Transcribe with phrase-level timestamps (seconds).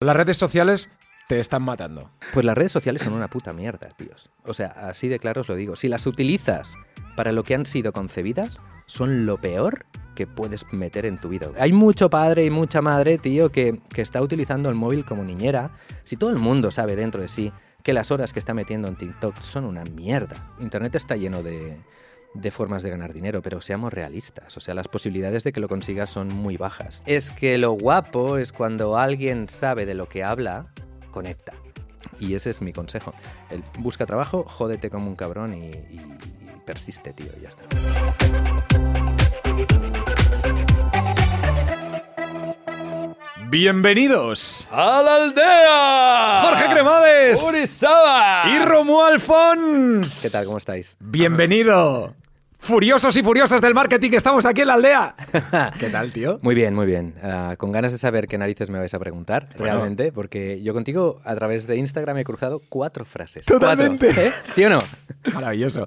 [0.00, 0.90] Las redes sociales
[1.26, 2.12] te están matando.
[2.32, 4.30] Pues las redes sociales son una puta mierda, tíos.
[4.44, 5.74] O sea, así de claro os lo digo.
[5.74, 6.74] Si las utilizas
[7.16, 11.48] para lo que han sido concebidas, son lo peor que puedes meter en tu vida.
[11.58, 15.72] Hay mucho padre y mucha madre, tío, que, que está utilizando el móvil como niñera.
[16.04, 17.52] Si todo el mundo sabe dentro de sí
[17.82, 20.54] que las horas que está metiendo en TikTok son una mierda.
[20.60, 21.76] Internet está lleno de,
[22.34, 25.68] de formas de ganar dinero, pero seamos realistas, o sea, las posibilidades de que lo
[25.68, 27.02] consigas son muy bajas.
[27.06, 30.66] Es que lo guapo es cuando alguien sabe de lo que habla,
[31.10, 31.52] conecta.
[32.20, 33.12] Y ese es mi consejo.
[33.50, 37.64] El busca trabajo, jódete como un cabrón y, y- y persiste, tío, y ya está.
[43.48, 46.40] Bienvenidos ¡A la aldea!
[46.42, 48.44] Jorge Cremades ¡Urizaba!
[48.50, 50.20] y Romuald Fons.
[50.22, 50.44] ¿Qué tal?
[50.46, 50.96] ¿Cómo estáis?
[51.00, 52.14] Bienvenido.
[52.58, 55.14] Furiosos y furiosas del marketing, estamos aquí en la aldea.
[55.78, 56.38] ¿Qué tal, tío?
[56.42, 57.14] Muy bien, muy bien.
[57.22, 61.20] Ah, con ganas de saber qué narices me vais a preguntar, realmente, porque yo contigo
[61.24, 63.46] a través de Instagram he cruzado cuatro frases.
[63.46, 64.06] Totalmente.
[64.06, 64.32] Cuatro, ¿eh?
[64.54, 64.80] ¿Sí o no?
[65.34, 65.86] Maravilloso.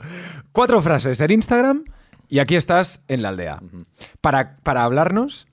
[0.54, 1.84] Cuatro frases en Instagram
[2.30, 3.60] y aquí estás en la aldea.
[4.22, 5.48] Para, para hablarnos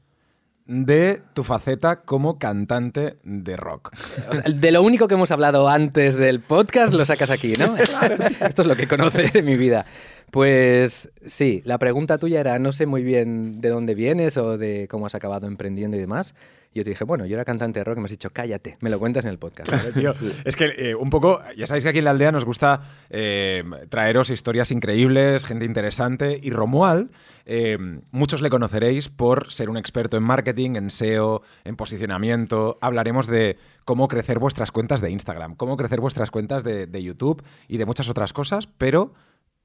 [0.68, 3.92] de tu faceta como cantante de rock.
[4.30, 7.74] O sea, de lo único que hemos hablado antes del podcast lo sacas aquí, ¿no?
[7.76, 9.86] Esto es lo que conoce de mi vida.
[10.30, 14.86] Pues sí, la pregunta tuya era, no sé muy bien de dónde vienes o de
[14.88, 16.34] cómo has acabado emprendiendo y demás.
[16.72, 18.76] Y yo te dije, bueno, yo era cantante de rock y me has dicho, cállate,
[18.80, 19.70] me lo cuentas en el podcast.
[19.94, 20.12] Tío.
[20.44, 23.64] Es que eh, un poco, ya sabéis que aquí en la aldea nos gusta eh,
[23.88, 26.38] traeros historias increíbles, gente interesante.
[26.42, 27.10] Y Romuald,
[27.46, 27.78] eh,
[28.10, 32.76] muchos le conoceréis por ser un experto en marketing, en SEO, en posicionamiento.
[32.82, 37.42] Hablaremos de cómo crecer vuestras cuentas de Instagram, cómo crecer vuestras cuentas de, de YouTube
[37.66, 39.14] y de muchas otras cosas, pero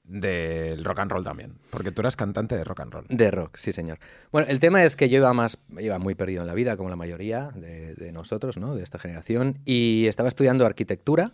[0.03, 1.53] del rock and roll también.
[1.69, 3.05] Porque tú eras cantante de rock and roll.
[3.09, 3.99] De rock, sí, señor.
[4.31, 6.89] Bueno, el tema es que yo iba más, iba muy perdido en la vida, como
[6.89, 8.75] la mayoría de, de nosotros, ¿no?
[8.75, 11.33] De esta generación, y estaba estudiando arquitectura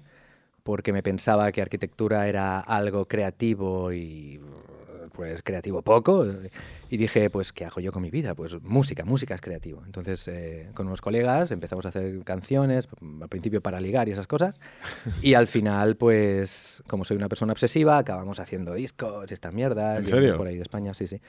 [0.64, 4.40] porque me pensaba que arquitectura era algo creativo y
[5.20, 6.26] pues creativo poco
[6.90, 9.84] y dije pues qué hago yo con mi vida pues música música es creativo.
[9.86, 12.88] Entonces eh, con unos colegas empezamos a hacer canciones
[13.22, 14.62] al principio para ligar y esas cosas
[15.22, 20.00] y al final pues como soy una persona obsesiva acabamos haciendo discos y estas mierdas
[20.00, 20.38] ¿En serio?
[20.38, 21.20] por ahí de España sí sí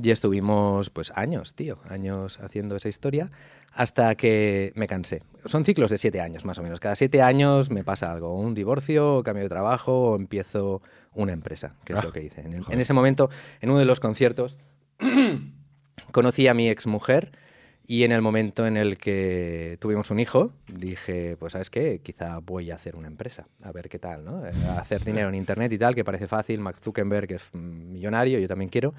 [0.00, 3.30] y estuvimos pues años tío años haciendo esa historia
[3.72, 5.22] hasta que me cansé.
[5.44, 6.80] Son ciclos de siete años más o menos.
[6.80, 10.80] Cada siete años me pasa algo, un divorcio, cambio de trabajo o empiezo
[11.14, 12.40] una empresa, que es Ah, lo que hice.
[12.40, 13.28] En, el- en ese momento,
[13.60, 14.56] en uno de los conciertos,
[16.12, 17.32] conocí a mi exmujer
[17.86, 22.38] y en el momento en el que tuvimos un hijo, dije, pues sabes qué, quizá
[22.38, 24.44] voy a hacer una empresa, a ver qué tal, ¿no?
[24.44, 27.92] Eh, A hacer dinero en Internet y tal, que parece fácil, Mark Zuckerberg es mm,
[27.92, 28.92] millonario, yo también quiero.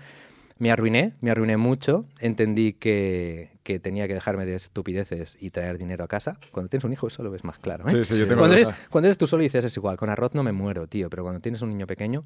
[0.60, 5.78] Me arruiné, me arruiné mucho, entendí que, que tenía que dejarme de estupideces y traer
[5.78, 6.40] dinero a casa.
[6.52, 7.88] Cuando tienes un hijo eso lo ves más claro.
[7.88, 8.06] ¿eh?
[8.06, 10.34] Sí, sí, yo tengo cuando, eres, cuando eres tú solo dices es igual, con arroz
[10.34, 12.24] no me muero, tío, pero cuando tienes un niño pequeño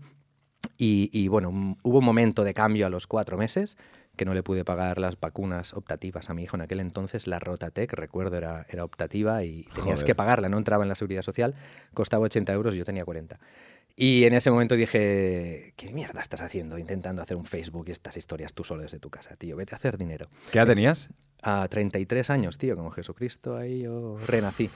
[0.77, 1.49] y, y, bueno,
[1.83, 3.77] hubo un momento de cambio a los cuatro meses
[4.15, 6.57] que no le pude pagar las vacunas optativas a mi hijo.
[6.57, 10.05] En aquel entonces la Rotatec, recuerdo, era, era optativa y tenías Joder.
[10.05, 11.55] que pagarla, no entraba en la seguridad social,
[11.93, 13.39] costaba 80 euros y yo tenía 40.
[13.95, 18.17] Y en ese momento dije, ¿qué mierda estás haciendo intentando hacer un Facebook y estas
[18.17, 19.55] historias tú solo desde tu casa, tío?
[19.55, 20.27] Vete a hacer dinero.
[20.51, 21.09] ¿Qué edad tenías?
[21.41, 24.69] A 33 años, tío, como Jesucristo, ahí yo renací.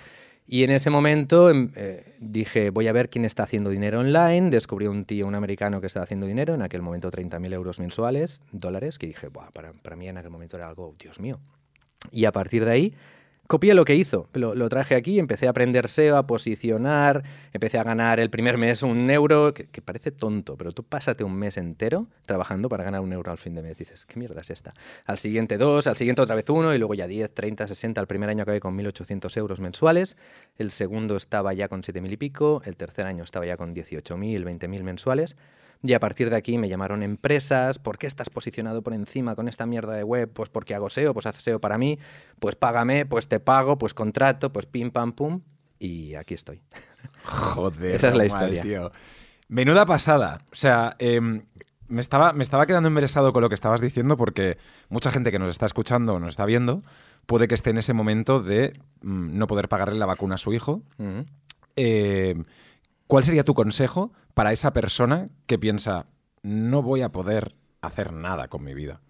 [0.48, 4.52] Y en ese momento em, eh, dije, voy a ver quién está haciendo dinero online.
[4.52, 8.42] Descubrí un tío, un americano que estaba haciendo dinero, en aquel momento 30.000 euros mensuales,
[8.52, 11.40] dólares, que dije, Buah, para, para mí en aquel momento era algo, Dios mío.
[12.12, 12.94] Y a partir de ahí,
[13.48, 14.30] copié lo que hizo.
[14.34, 17.24] Lo, lo traje aquí, empecé a aprender SEO, a posicionar,
[17.54, 21.24] empecé a ganar el primer mes un euro, que, que parece tonto, pero tú pásate
[21.24, 23.78] un mes entero trabajando para ganar un euro al fin de mes.
[23.78, 24.74] Dices, ¿qué mierda es esta?
[25.06, 28.02] Al siguiente dos, al siguiente otra vez uno, y luego ya 10, 30, 60.
[28.02, 30.18] El primer año acabé con 1.800 euros mensuales,
[30.58, 34.44] el segundo estaba ya con 7.000 y pico, el tercer año estaba ya con 18.000,
[34.44, 35.36] 20.000 mensuales.
[35.86, 39.48] Y a partir de aquí me llamaron empresas, ¿por qué estás posicionado por encima con
[39.48, 40.28] esta mierda de web?
[40.34, 42.00] Pues porque hago SEO, pues haz SEO para mí,
[42.40, 45.42] pues págame, pues te pago, pues contrato, pues pim pam pum.
[45.78, 46.60] Y aquí estoy.
[47.26, 47.96] Joder.
[47.96, 48.62] Esa es la historia.
[48.64, 48.92] tío.
[49.48, 50.40] Menuda pasada.
[50.52, 51.44] O sea, em,
[51.88, 54.58] me, estaba, me estaba quedando embelesado con lo que estabas diciendo porque
[54.90, 56.82] mucha gente que nos está escuchando o nos está viendo
[57.28, 60.52] puede que esté en ese momento de mm, no poder pagarle la vacuna a su
[60.52, 60.82] hijo.
[61.76, 62.44] Eh,
[63.08, 66.08] ¿Cuál sería tu consejo para esa persona que piensa,
[66.42, 69.02] no voy a poder hacer nada con mi vida?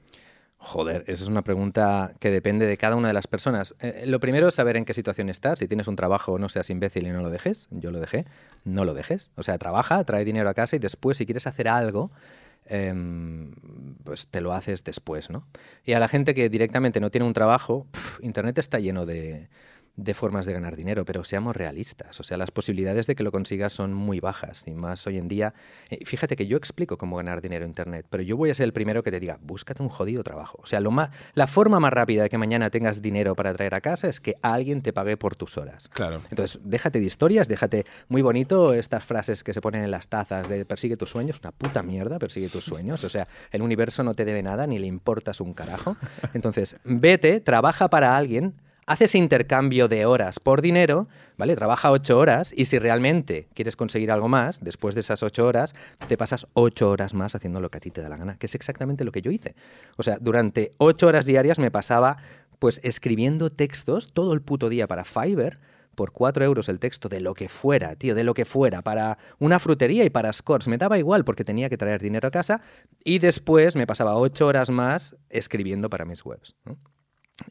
[0.57, 3.75] Joder, esa es una pregunta que depende de cada una de las personas.
[3.79, 5.59] Eh, lo primero es saber en qué situación estás.
[5.59, 7.67] Si tienes un trabajo, no seas imbécil y no lo dejes.
[7.69, 8.25] Yo lo dejé.
[8.63, 9.31] No lo dejes.
[9.35, 12.11] O sea, trabaja, trae dinero a casa y después, si quieres hacer algo,
[12.65, 13.53] em,
[14.03, 15.47] pues te lo haces después, ¿no?
[15.85, 17.85] Y a la gente que directamente no tiene un trabajo,
[18.21, 19.49] Internet está lleno de,
[19.97, 22.19] de formas de ganar dinero, pero seamos realistas.
[22.19, 24.63] O sea, las posibilidades de que lo consigas son muy bajas.
[24.67, 25.53] Y más hoy en día.
[25.89, 28.65] eh, fíjate que yo explico cómo ganar dinero en Internet, pero yo voy a ser
[28.65, 30.59] el primero que te diga, búscate un jodido trabajo.
[30.61, 33.75] O sea, lo más, la forma más rápida de que mañana tengas dinero para traer
[33.75, 35.87] a casa es que alguien te pague por tus horas.
[35.89, 36.21] Claro.
[36.29, 40.49] Entonces, déjate de historias, déjate muy bonito estas frases que se ponen en las tazas
[40.49, 43.03] de persigue tus sueños, una puta mierda, persigue tus sueños.
[43.03, 45.97] O sea, el universo no te debe nada ni le importas un carajo.
[46.33, 51.55] Entonces, vete, trabaja para alguien, haces intercambio de horas por dinero, ¿vale?
[51.55, 55.73] Trabaja ocho horas y si realmente quieres conseguir algo más, después de esas ocho horas,
[56.07, 58.45] te pasas ocho horas más haciendo lo que a ti te da la gana, que
[58.45, 59.55] es exactamente lo que yo hice.
[59.97, 62.17] O sea, durante ocho horas diarias me pasaba
[62.59, 65.59] pues escribiendo textos todo el puto día para Fiverr
[65.95, 69.17] por cuatro euros el texto de lo que fuera, tío, de lo que fuera, para
[69.39, 70.67] una frutería y para scores.
[70.67, 72.61] Me daba igual porque tenía que traer dinero a casa
[73.03, 76.55] y después me pasaba ocho horas más escribiendo para mis webs.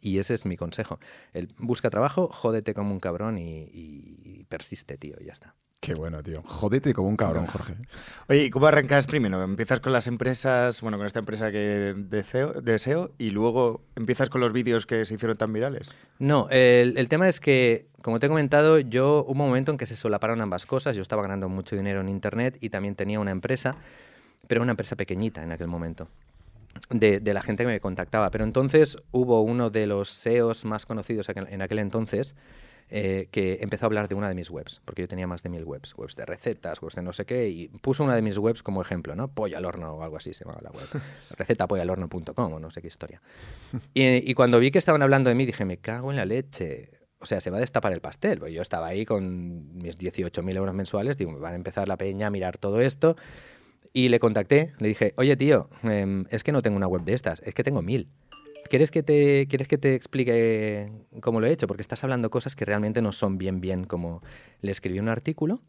[0.01, 0.99] Y ese es mi consejo.
[1.33, 5.55] El, busca trabajo, jódete como un cabrón y, persiste, tío, y ya está.
[5.81, 6.43] Qué bueno, tío.
[6.45, 7.75] Jódete como un cabrón, Jorge.
[8.29, 9.43] Oye, ¿y cómo arrancas primero?
[9.43, 13.83] ¿Empiezas con las empresas, bueno, con esta empresa que de SEO, de SEO y luego
[13.95, 15.91] empiezas con los vídeos que se hicieron tan virales?
[16.19, 19.79] No, el, el tema es que, como te he comentado, yo hubo un momento en
[19.79, 20.97] que se solaparon ambas cosas.
[20.97, 23.77] Yo estaba ganando mucho dinero en Internet y también tenía una empresa,
[24.49, 26.09] pero una empresa pequeñita en aquel momento.
[26.91, 28.31] De, de la gente que me contactaba.
[28.31, 32.35] Pero entonces hubo uno de los SEOs más conocidos aquel- en aquel entonces
[32.91, 35.49] eh, que empezó a hablar de una de mis webs, porque yo tenía más de
[35.49, 38.37] mil webs, webs de recetas, webs de no sé qué, y puso una de mis
[38.37, 39.29] webs como ejemplo, ¿no?
[39.29, 40.87] Pollo al horno o algo así se llamaba la web.
[41.39, 43.23] Recetapollalhorno.com o no sé qué historia.
[43.95, 46.91] Y, y cuando vi que estaban hablando de mí, dije, me cago en la leche.
[47.21, 48.39] O sea, se va a destapar el pastel.
[48.53, 52.27] Yo estaba ahí con mis 18.000 euros mensuales, digo, me van a empezar la peña
[52.27, 53.17] a mirar todo esto.
[53.93, 57.15] Y le contacté, le dije, oye tío, em, es que no tengo una web de
[57.15, 58.09] estas, es que tengo mil.
[58.69, 60.91] ¿Quieres que, te, ¿Quieres que te explique
[61.21, 61.67] cómo lo he hecho?
[61.67, 64.23] Porque estás hablando cosas que realmente no son bien, bien como...
[64.63, 65.61] Le escribí un artículo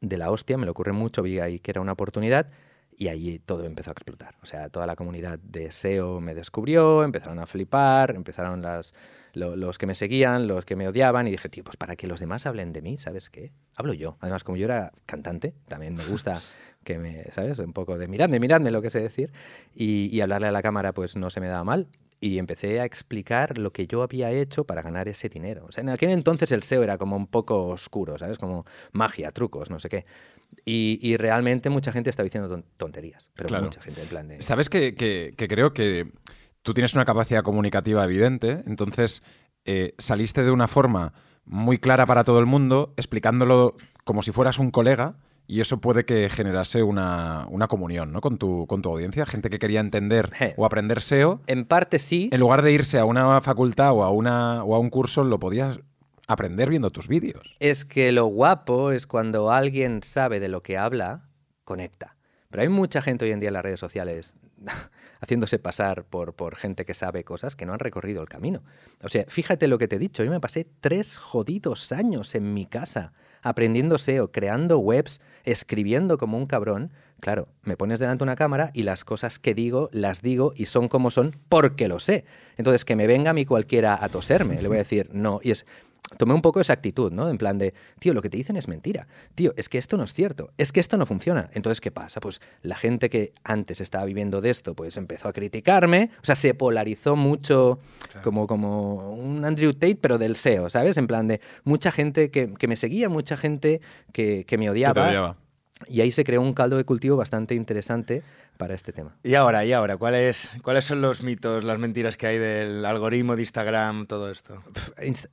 [0.00, 2.48] de la hostia, me lo ocurre mucho, vi ahí que era una oportunidad
[2.96, 4.36] y ahí todo empezó a explotar.
[4.42, 8.94] O sea, toda la comunidad de SEO me descubrió, empezaron a flipar, empezaron las,
[9.34, 12.06] lo- los que me seguían, los que me odiaban y dije, tío, pues para que
[12.06, 13.52] los demás hablen de mí, ¿sabes qué?
[13.74, 14.16] Hablo yo.
[14.20, 16.40] Además, como yo era cantante, también me gusta
[16.84, 17.58] que me, ¿sabes?
[17.58, 19.32] Un poco de miradme, miradme lo que sé decir
[19.74, 21.88] y, y hablarle a la cámara pues no se me daba mal.
[22.20, 25.64] Y empecé a explicar lo que yo había hecho para ganar ese dinero.
[25.68, 28.38] O sea, en aquel entonces el SEO era como un poco oscuro, ¿sabes?
[28.38, 30.06] Como magia, trucos, no sé qué.
[30.64, 33.28] Y, y realmente mucha gente estaba diciendo ton- tonterías.
[33.34, 33.64] Pero Claro.
[33.64, 34.40] mucha gente, en plan de...
[34.40, 36.12] Sabes que, que- que creo que
[36.62, 39.24] tú tienes una capacidad comunicativa evidente, entonces
[39.64, 41.14] eh, saliste de una forma
[41.44, 46.04] muy clara para todo el mundo, explicándolo como si fueras un colega, y eso puede
[46.04, 48.20] que generase una, una comunión ¿no?
[48.20, 50.54] con, tu, con tu audiencia, gente que quería entender Je.
[50.56, 54.10] o aprender SEO, En parte sí, en lugar de irse a una facultad o a,
[54.10, 55.80] una, o a un curso, lo podías
[56.28, 57.56] aprender viendo tus vídeos.
[57.60, 61.28] es que lo guapo es cuando alguien sabe de lo que habla,
[61.64, 62.16] conecta.
[62.48, 64.36] Pero hay mucha gente hoy en día en las redes sociales
[65.20, 68.62] haciéndose pasar por, por gente que sabe cosas que no han recorrido el camino.
[69.02, 72.54] O sea, fíjate lo que te he dicho, yo me pasé tres jodidos años en
[72.54, 73.12] mi casa
[73.42, 76.92] aprendiendo SEO, creando webs, escribiendo como un cabrón.
[77.20, 80.88] Claro, me pones delante una cámara y las cosas que digo las digo y son
[80.88, 82.24] como son porque lo sé.
[82.56, 85.40] Entonces, que me venga a mí cualquiera a toserme, le voy a decir no.
[85.42, 85.66] Y es,
[86.18, 87.28] tomé un poco esa actitud, ¿no?
[87.30, 89.06] En plan de, tío, lo que te dicen es mentira.
[89.34, 90.50] Tío, es que esto no es cierto.
[90.58, 91.48] Es que esto no funciona.
[91.54, 92.20] Entonces, ¿qué pasa?
[92.20, 96.10] Pues la gente que antes estaba viviendo de esto, pues empezó a criticarme.
[96.22, 97.78] O sea, se polarizó mucho
[98.22, 100.96] como, como un Andrew Tate, pero del SEO, ¿sabes?
[100.96, 103.80] En plan de mucha gente que, que me seguía, mucha gente
[104.12, 105.08] que, que me odiaba.
[105.08, 105.36] odiaba.
[105.88, 108.22] Y ahí se creó un caldo de cultivo bastante interesante
[108.56, 109.16] para este tema.
[109.24, 113.34] Y ahora, y ahora, ¿cuáles, ¿cuáles son los mitos, las mentiras que hay del algoritmo
[113.34, 114.62] de Instagram, todo esto?
[114.98, 115.28] Inst-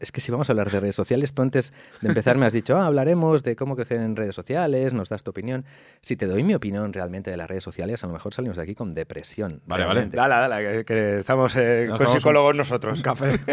[0.00, 2.52] Es que si vamos a hablar de redes sociales, tú antes de empezar me has
[2.52, 5.64] dicho, ah, hablaremos de cómo crecer en redes sociales, nos das tu opinión.
[6.00, 8.62] Si te doy mi opinión realmente de las redes sociales, a lo mejor salimos de
[8.64, 9.62] aquí con depresión.
[9.66, 10.06] Vale, vale.
[10.06, 12.98] Dale, dale, que, que estamos eh, Nos con psicólogos un- nosotros.
[12.98, 13.38] Un café.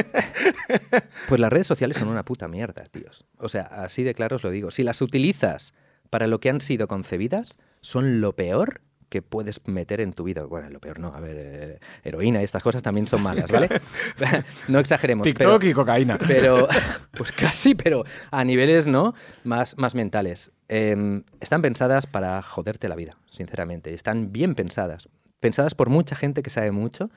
[1.27, 3.25] Pues las redes sociales son una puta mierda, tíos.
[3.37, 4.71] O sea, así de claro os lo digo.
[4.71, 5.73] Si las utilizas
[6.09, 10.43] para lo que han sido concebidas, son lo peor que puedes meter en tu vida.
[10.43, 13.67] Bueno, lo peor no, a ver, eh, heroína y estas cosas también son malas, ¿vale?
[14.67, 15.27] no exageremos.
[15.33, 16.17] pero- TikTok y cocaína.
[16.27, 16.67] pero
[17.17, 19.13] pues casi, pero a niveles no
[19.43, 20.51] más, más mentales.
[20.67, 23.93] Em, están pensadas para joderte la vida, sinceramente.
[23.93, 25.09] Están bien pensadas.
[25.39, 27.09] Pensadas por mucha gente que sabe mucho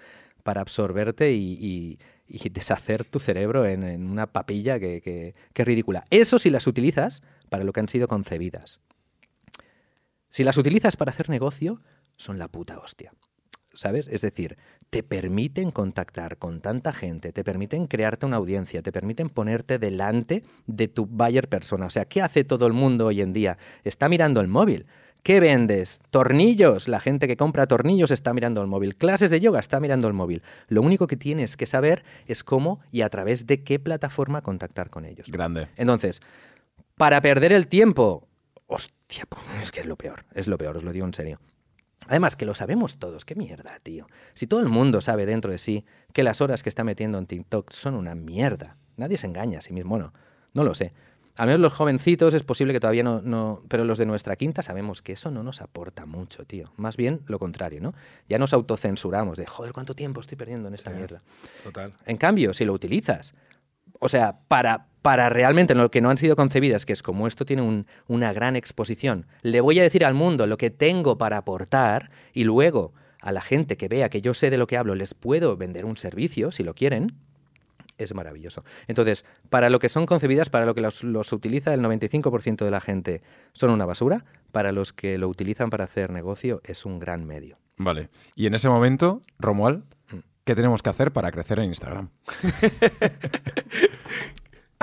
[0.42, 5.62] para absorberte y, y- y deshacer tu cerebro en, en una papilla que, que- que
[5.62, 6.04] es ridícula.
[6.08, 8.80] Eso si las utilizas para lo que han sido concebidas.
[10.32, 11.82] Si las utilizas para hacer negocio,
[12.16, 13.12] son la puta hostia.
[13.74, 14.08] ¿sabes?
[14.08, 14.56] Es decir,
[14.88, 20.42] te permiten contactar con tanta gente, te permiten crearte una audiencia, te permiten ponerte delante
[20.66, 21.84] de tu buyer persona.
[21.84, 23.58] O sea, ¿qué hace todo el mundo hoy en día?
[23.84, 24.86] Está mirando el móvil.
[25.22, 26.00] ¿Qué vendes?
[26.10, 26.88] Tornillos.
[26.88, 28.96] La gente que compra tornillos está mirando el móvil.
[28.96, 30.42] Clases de yoga está mirando el móvil.
[30.68, 34.88] Lo único que tienes que saber es cómo y a través de qué plataforma contactar
[34.88, 35.28] con ellos.
[35.28, 35.68] Grande.
[35.76, 36.22] Entonces,
[36.96, 38.26] para perder el tiempo,
[38.66, 41.40] hostia, pues, es que es lo peor, es lo peor, os lo digo en serio.
[42.08, 44.06] Además, que lo sabemos todos, qué mierda, tío.
[44.34, 47.26] Si todo el mundo sabe dentro de sí que las horas que está metiendo en
[47.26, 50.12] TikTok son una mierda, nadie se engaña a sí mismo, no,
[50.52, 50.92] no lo sé.
[51.36, 54.62] Al menos los jovencitos es posible que todavía no, no, pero los de nuestra quinta
[54.62, 56.72] sabemos que eso no nos aporta mucho, tío.
[56.76, 57.94] Más bien lo contrario, ¿no?
[58.28, 61.22] Ya nos autocensuramos de, joder, ¿cuánto tiempo estoy perdiendo en esta mierda?
[61.64, 61.94] Total.
[62.04, 63.34] En cambio, si lo utilizas,
[64.04, 67.44] o sea, para, para realmente lo que no han sido concebidas, que es como esto
[67.44, 71.36] tiene un- una gran exposición, le voy a decir al mundo lo que tengo para
[71.38, 74.94] aportar y luego a la gente que vea que yo sé de lo que hablo
[74.96, 77.12] les puedo vender un servicio, si lo quieren,
[77.98, 78.64] es maravilloso.
[78.88, 82.70] Entonces, para lo que son concebidas, para lo que los, los utiliza el 95% de
[82.72, 86.98] la gente son una basura, para los que lo utilizan para hacer negocio es un
[86.98, 87.56] gran medio.
[87.76, 88.08] Vale.
[88.34, 90.01] Y en ese momento, Romuald, Mm.
[90.44, 92.08] ¿Qué tenemos que hacer para crecer en Instagram?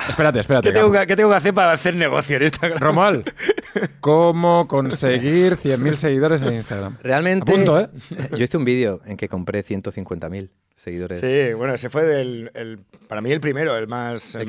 [0.08, 0.68] espérate, espérate.
[0.68, 2.78] ¿Qué tengo, que, qué tengo que hacer para hacer negocio en Instagram?
[2.78, 3.24] Romuald,
[4.00, 6.96] ¿cómo conseguir 100.000 seguidores en Instagram?
[7.02, 7.88] Realmente, Apunto, ¿eh?
[8.30, 11.20] yo hice un vídeo en que compré 150.000 seguidores.
[11.20, 14.48] Sí, bueno, ese fue del, el- para mí el primero, el más, el.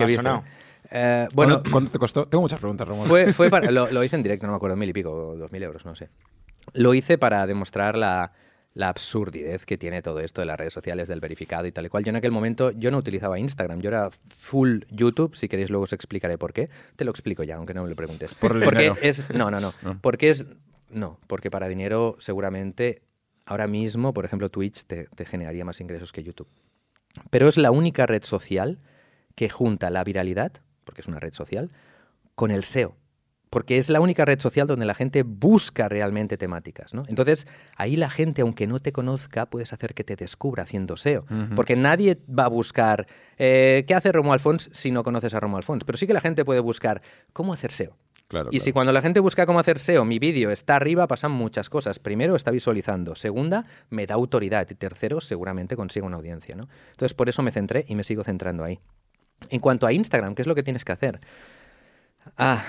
[0.94, 2.28] Eh, bueno, ¿Cuánto, te costó?
[2.28, 3.10] Tengo muchas preguntas, Romuald.
[3.10, 5.52] fue, fue para- lo, lo hice en directo, no me acuerdo, mil y pico, dos
[5.52, 6.10] mil euros, no sé.
[6.74, 8.34] Lo hice para demostrar la,
[8.74, 11.90] la absurdidez que tiene todo esto de las redes sociales, del verificado y tal y
[11.90, 12.04] cual.
[12.06, 15.84] Yo en aquel momento yo no utilizaba Instagram, yo era full YouTube, si queréis luego
[15.84, 16.70] os explicaré por qué.
[16.96, 18.34] Te lo explico ya, aunque no me lo preguntes.
[18.34, 19.02] Por el porque dinero.
[19.02, 20.00] es no, no, no, No.
[20.02, 20.46] porque es
[20.90, 23.02] no, porque para dinero seguramente
[23.46, 26.48] ahora mismo, por ejemplo, Twitch te, te generaría más ingresos que YouTube.
[27.30, 28.80] Pero es la única red social
[29.36, 30.54] que junta la viralidad,
[30.86, 31.70] porque es una red social,
[32.36, 32.96] con el SEO.
[33.52, 37.04] Porque es la única red social donde la gente busca realmente temáticas, ¿no?
[37.10, 41.26] Entonces, ahí la gente, aunque no te conozca, puedes hacer que te descubra haciendo SEO.
[41.54, 45.58] Porque nadie va a buscar eh, qué hace Romo Alfons si no conoces a Romo
[45.58, 45.84] Alfons.
[45.84, 47.02] Pero sí que la gente puede buscar
[47.34, 47.98] cómo hacer SEO.
[48.30, 51.34] Claro, Y si cuando la gente busca cómo hacer SEO, mi vídeo está arriba, pasan
[51.34, 52.00] muchas cosas.
[52.00, 53.16] Primero, está visualizando.
[53.16, 54.66] Segunda, me da autoridad.
[54.70, 56.56] Y tercero, seguramente consigo una audiencia.
[56.56, 56.70] ¿no?
[56.92, 58.80] Entonces, por eso me centré y me sigo centrando ahí.
[59.50, 61.20] En cuanto a Instagram, ¿qué es lo que tienes que hacer?
[62.38, 62.64] Ah,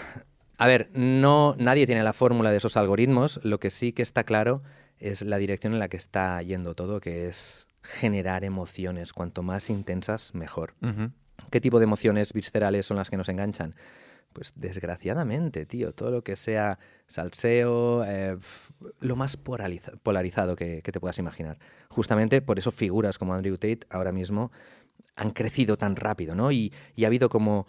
[0.63, 3.41] a ver, no, nadie tiene la fórmula de esos algoritmos.
[3.43, 4.63] Lo que sí que está claro
[4.99, 9.13] es la dirección en la que está yendo todo, que es generar emociones.
[9.13, 10.75] Cuanto más intensas, mejor.
[11.51, 13.75] ¿Qué tipo de emociones viscerales son las que nos enganchan?
[14.33, 16.79] Pues desgraciadamente, tío, todo lo que sea
[17.09, 18.39] salseo, eh,
[19.01, 21.59] lo más polariza- polarizado que, que te puedas imaginar.
[21.89, 24.53] Justamente por eso figuras como Andrew Tate ahora mismo
[25.17, 26.53] han crecido tan rápido, ¿no?
[26.53, 27.67] Y, y ha habido como...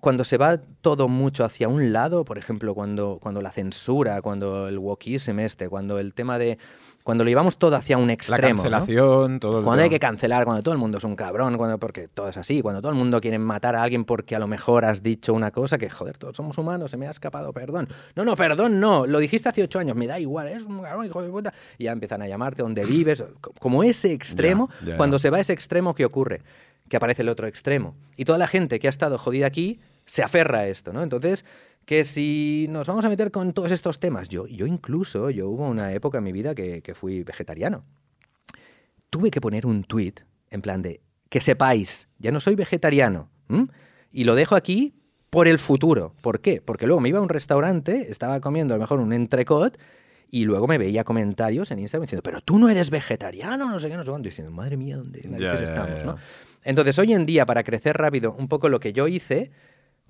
[0.00, 4.68] Cuando se va todo mucho hacia un lado, por ejemplo, cuando, cuando la censura, cuando
[4.68, 6.58] el wokism este, cuando el tema de...
[7.04, 8.70] Cuando lo llevamos todo hacia un La extremo, ¿no?
[8.70, 11.76] cancelación, todo el Cuando hay que cancelar, cuando todo el mundo es un cabrón, cuando,
[11.78, 14.46] porque todo es así, cuando todo el mundo quiere matar a alguien porque a lo
[14.46, 17.88] mejor has dicho una cosa que, joder, todos somos humanos, se me ha escapado, perdón.
[18.16, 21.04] No, no, perdón, no, lo dijiste hace ocho años, me da igual, es un cabrón,
[21.04, 21.52] hijo de puta.
[21.76, 25.52] Y ya empiezan a llamarte donde vives, co- como ese extremo, cuando se va ese
[25.52, 26.40] extremo, ¿qué ocurre?
[26.88, 27.96] Que aparece el otro extremo.
[28.16, 31.02] Y toda la gente que ha estado jodida aquí se aferra a esto, ¿no?
[31.02, 31.44] Entonces,
[31.86, 35.66] que si nos vamos a meter con todos estos temas, yo, yo incluso, yo hubo
[35.68, 37.84] una época en mi vida que, que fui vegetariano
[39.14, 40.14] tuve que poner un tweet
[40.50, 43.30] en plan de que sepáis, ya no soy vegetariano.
[43.48, 43.68] ¿m?
[44.10, 44.92] Y lo dejo aquí
[45.30, 46.16] por el futuro.
[46.20, 46.60] ¿Por qué?
[46.60, 49.78] Porque luego me iba a un restaurante, estaba comiendo a lo mejor un entrecot
[50.32, 53.88] y luego me veía comentarios en Instagram diciendo, pero tú no eres vegetariano, no sé
[53.88, 54.26] qué, no sé cuánto.
[54.26, 55.20] Y diciendo, madre mía, ¿dónde
[55.62, 56.04] estamos?
[56.04, 56.16] ¿no?
[56.64, 59.50] Entonces, hoy en día, para crecer rápido, un poco lo que yo hice,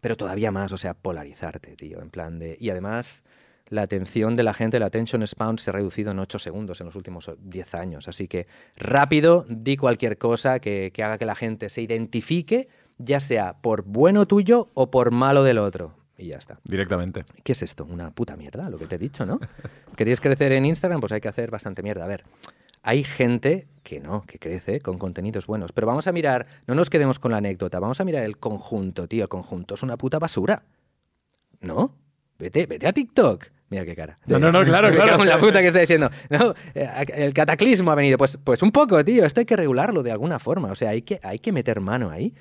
[0.00, 2.56] pero todavía más, o sea, polarizarte, tío, en plan de...
[2.61, 3.25] Y además,
[3.68, 6.87] la atención de la gente, la attention span se ha reducido en 8 segundos en
[6.87, 8.08] los últimos 10 años.
[8.08, 8.46] Así que
[8.76, 12.68] rápido, di cualquier cosa que, que haga que la gente se identifique,
[12.99, 15.96] ya sea por bueno tuyo o por malo del otro.
[16.16, 16.61] Y ya está.
[16.62, 17.25] Directamente.
[17.42, 17.84] ¿Qué es esto?
[17.84, 19.40] Una puta mierda, lo que te he dicho, ¿no?
[19.96, 21.00] ¿Queréis crecer en Instagram?
[21.00, 22.04] Pues hay que hacer bastante mierda.
[22.04, 22.25] A ver,
[22.84, 25.72] hay gente que no, que crece con contenidos buenos.
[25.72, 29.08] Pero vamos a mirar, no nos quedemos con la anécdota, vamos a mirar el conjunto,
[29.08, 29.22] tío.
[29.22, 30.62] El conjunto es una puta basura.
[31.60, 31.96] ¿No?
[32.38, 33.46] Vete, vete a TikTok.
[33.70, 34.18] Mira qué cara.
[34.26, 35.12] No, no, no, claro, Me claro.
[35.12, 36.10] cago en la puta que está diciendo.
[36.28, 38.18] No, eh, el cataclismo ha venido.
[38.18, 39.24] Pues, pues un poco, tío.
[39.24, 40.70] Esto hay que regularlo de alguna forma.
[40.70, 42.34] O sea, hay que, hay que meter mano ahí.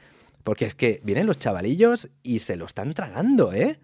[0.44, 3.80] Porque es que vienen los chavalillos y se lo están tragando, ¿eh?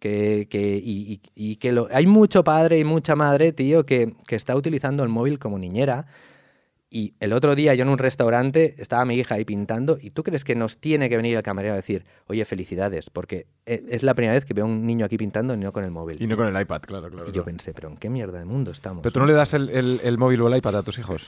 [0.00, 1.20] Que, que- y, y-
[1.52, 5.08] y que lo- hay mucho padre y mucha madre, tío, que, que está utilizando el
[5.08, 6.06] móvil como niñera
[6.90, 10.22] Y el otro día yo en un restaurante estaba mi hija ahí pintando y tú
[10.22, 14.04] crees que nos tiene que venir el camarero a decir, oye, felicidades, porque e- es
[14.04, 16.22] la primera vez que veo a un niño aquí pintando y no con el móvil.
[16.22, 17.28] Y no con el iPad, claro, claro.
[17.28, 19.02] Y yo pensé, pero ¿en qué mierda de mundo estamos?
[19.02, 21.26] Pero tú no le das el, el- el móvil o el iPad a tus hijos.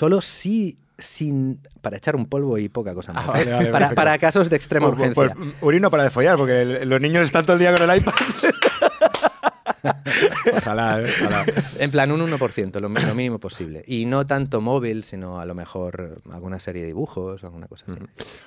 [0.00, 3.24] Solo sí, sin, para echar un polvo y poca cosa más.
[3.28, 3.70] Ah, vale, ¿eh?
[3.70, 5.34] vale, para, casos de extrema Por- por- urgencia.
[5.60, 7.90] por- Uri no para de follar, porque el- los niños están todo el día con
[7.90, 8.14] el iPad.
[10.56, 11.12] Ojalá, ¿eh?
[11.20, 11.44] Ojalá.
[11.78, 13.84] En plan, un 1%, lo, lo mínimo posible.
[13.86, 17.98] Y no tanto móvil, sino a lo mejor alguna serie de dibujos, alguna cosa así.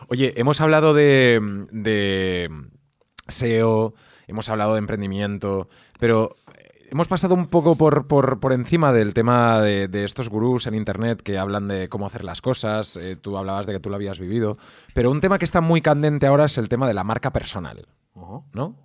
[0.07, 1.39] Oye, hemos hablado de,
[1.71, 2.49] de
[3.27, 3.93] SEO,
[4.27, 5.69] hemos hablado de emprendimiento,
[5.99, 6.35] pero
[6.93, 10.75] hemos pasado un poco por, por- por encima del tema de, de estos gurús en
[10.75, 12.95] Internet que hablan de cómo hacer las cosas.
[12.97, 14.57] eh, tú hablabas de que tú lo habías vivido.
[14.93, 17.87] Pero un tema que está muy candente ahora es el tema de la marca personal.
[18.53, 18.75] ¿no?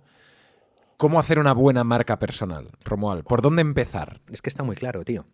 [0.97, 3.23] ¿Cómo hacer una buena marca personal, Romuald?
[3.23, 4.19] ¿Por dónde empezar?
[4.31, 5.25] Es que está muy claro, tío.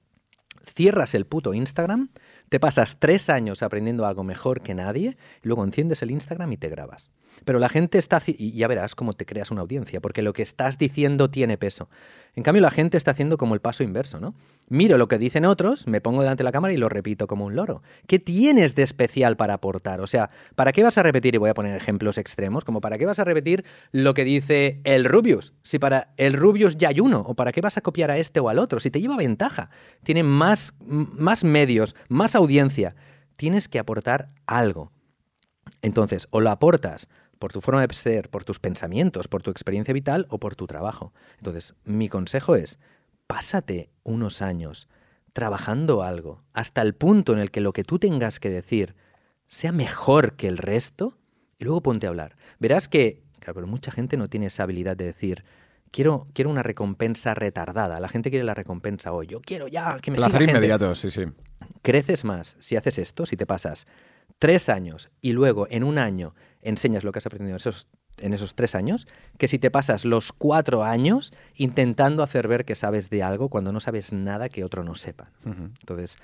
[0.63, 2.09] Cierras el puto Instagram,
[2.49, 6.69] te pasas tres años aprendiendo algo mejor que nadie, luego enciendes el Instagram y te
[6.69, 7.11] grabas.
[7.43, 8.21] Pero la gente está...
[8.25, 11.89] Y ya verás cómo te creas una audiencia, porque lo que estás diciendo tiene peso.
[12.35, 14.35] En cambio, la gente está haciendo como el paso inverso, ¿no?
[14.67, 17.45] Miro lo que dicen otros, me pongo delante de la cámara y lo repito como
[17.45, 17.83] un loro.
[18.07, 20.01] ¿Qué tienes de especial para aportar?
[20.01, 21.35] O sea, ¿para qué vas a repetir?
[21.35, 24.81] Y voy a poner ejemplos extremos, como ¿para qué vas a repetir lo que dice
[24.83, 25.53] el Rubius?
[25.63, 28.39] Si para el Rubius ya hay uno, o ¿para qué vas a copiar a este
[28.39, 28.79] o al otro?
[28.79, 29.69] Si te lleva ventaja,
[30.03, 32.95] tiene más, más medios, más audiencia,
[33.35, 34.91] tienes que aportar algo.
[35.81, 37.07] Entonces, o lo aportas
[37.45, 40.65] por tu forma de ser, por tus pensamientos, por tu experiencia vital o por tu
[40.65, 41.13] trabajo.
[41.37, 42.79] Entonces, mi consejo es,
[43.27, 44.89] pásate unos años
[45.31, 48.95] trabajando algo hasta el punto en el que lo que tú tengas que decir
[49.45, 51.19] sea mejor que el resto
[51.59, 52.35] y luego ponte a hablar.
[52.57, 55.45] Verás que, claro, pero mucha gente no tiene esa habilidad de decir,
[55.91, 57.99] quiero, quiero una recompensa retardada.
[57.99, 59.27] La gente quiere la recompensa hoy.
[59.27, 61.25] Yo quiero ya que me siga Placer gente inmediato, sí, sí.
[61.83, 63.85] creces más si haces esto, si te pasas
[64.39, 66.33] tres años y luego en un año
[66.65, 69.07] enseñas lo que has aprendido en esos, en esos tres años,
[69.37, 73.71] que si te pasas los cuatro años intentando hacer ver que sabes de algo cuando
[73.71, 75.31] no sabes nada que otro no sepa.
[75.45, 76.17] Entonces,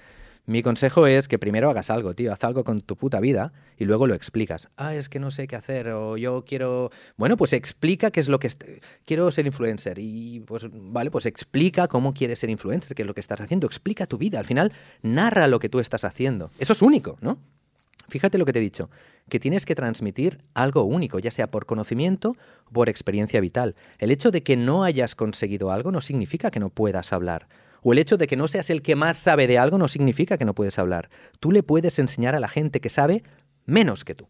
[0.45, 3.86] mi consejo es que primero hagas algo, tío, haz algo con tu puta vida y
[3.86, 4.69] luego lo explicas.
[4.75, 6.89] Ah, es que no sé qué hacer o yo quiero...
[7.15, 8.49] Bueno, pues explica qué es lo que...
[9.06, 13.13] Quiero ser influencer y pues vale, pues explica cómo quieres ser influencer, qué es lo
[13.13, 14.73] que estás haciendo, explica tu vida, al final
[15.04, 16.49] narra lo que tú estás haciendo.
[16.58, 17.38] Eso es único, ¿no?
[18.12, 18.89] Fíjate lo que te he dicho,
[19.30, 22.36] que tienes que transmitir algo único, ya sea por conocimiento
[22.67, 23.76] o por experiencia vital.
[24.00, 27.47] El hecho de que no hayas conseguido algo no significa que no puedas hablar.
[27.82, 30.38] O el hecho de que no seas el que más sabe de algo no significa
[30.38, 31.10] que no puedes hablar.
[31.39, 33.24] Tú le puedes enseñar a la gente que sabe
[33.65, 34.28] menos que tú.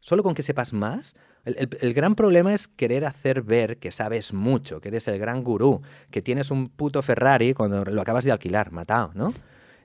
[0.00, 1.16] Solo con que sepas más.
[1.44, 5.18] El, el- el gran problema es querer hacer ver que sabes mucho, que eres el
[5.18, 9.34] gran gurú, que tienes un puto Ferrari cuando lo acabas de alquilar, matado, ¿no?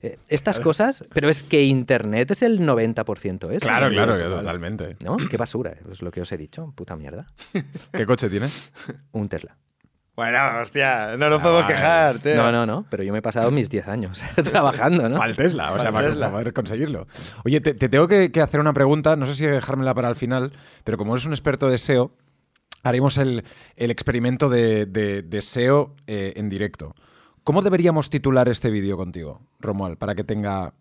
[0.03, 3.59] Eh, estas cosas, pero es que Internet es el 90% eso.
[3.65, 3.93] Claro, ¿no?
[3.93, 4.97] claro, que totalmente.
[4.99, 5.15] ¿No?
[5.17, 7.25] Qué basura, es lo que os he dicho, puta mierda.
[7.93, 8.71] ¿Qué coche tienes?
[9.13, 9.55] Un Tesla.
[10.15, 11.75] Bueno, hostia, no nos podemos Chaval.
[11.75, 12.35] quejar, tío.
[12.35, 15.17] No, no, no, pero yo me he pasado mis 10 años trabajando, ¿no?
[15.17, 16.29] Para el Tesla, o sea, para, Tesla.
[16.29, 17.07] poder conseguirlo.
[17.45, 20.15] Oye, te, te tengo que, que hacer una pregunta, no sé si dejármela para el
[20.15, 20.51] final,
[20.83, 22.11] pero como eres un experto de SEO,
[22.83, 23.43] haremos el,
[23.75, 26.93] el experimento de, de- de SEO eh, en directo.
[27.43, 30.73] ¿Cómo deberíamos titular este vídeo contigo, Romuald, para que tenga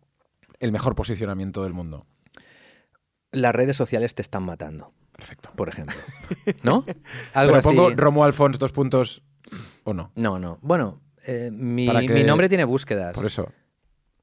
[0.61, 2.07] el mejor posicionamiento del mundo?
[3.33, 5.51] Las redes sociales te están matando, Perfecto.
[5.57, 5.96] por ejemplo.
[6.62, 6.85] ¿No?
[7.35, 7.68] Algo Pero así.
[7.68, 9.22] pongo Romuald Fons dos puntos
[9.85, 10.12] o no.
[10.14, 10.59] No, no.
[10.62, 13.14] Bueno, eh, mi, mi nombre tiene búsquedas.
[13.14, 13.48] Por eso.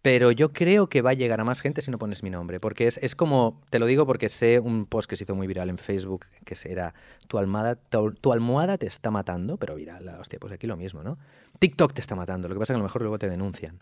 [0.02, 2.60] Pero yo creo que va a llegar a más gente si no pones mi nombre.
[2.62, 5.46] Porque es, es como, te lo digo porque sé un post que se hizo muy
[5.46, 6.94] viral en Facebook, que era
[7.28, 11.04] tu almohada, tu, tu almohada te está matando, pero viral, hostia, pues aquí lo mismo,
[11.04, 11.18] ¿no?
[11.60, 13.80] TikTok te está matando, lo que pasa es que a lo mejor luego te denuncian,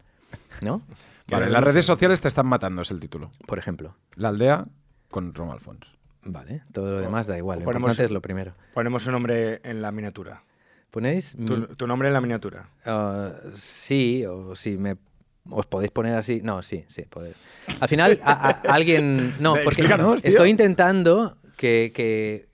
[0.61, 0.81] ¿no?
[1.29, 3.29] Vale, las redes sociales te están matando, es el título.
[3.45, 3.95] Por ejemplo.
[4.15, 4.65] La aldea
[5.11, 5.85] con Romuald Fons.
[6.23, 8.53] Vale, todo lo demás da igual, lo Ponemos- importante es lo primero.
[8.73, 10.41] Ponemos un nombre en la miniatura.
[10.89, 11.35] ¿Ponéis?
[11.45, 12.69] Tu, tu nombre en la miniatura.
[12.85, 14.95] Ah, sí, o si me
[15.51, 16.41] os podéis poner así.
[16.43, 17.35] No, sí, sí, podéis.
[17.79, 19.35] Al final, a- a- alguien.
[19.39, 19.81] No, porque
[20.23, 22.46] estoy intentando que, que,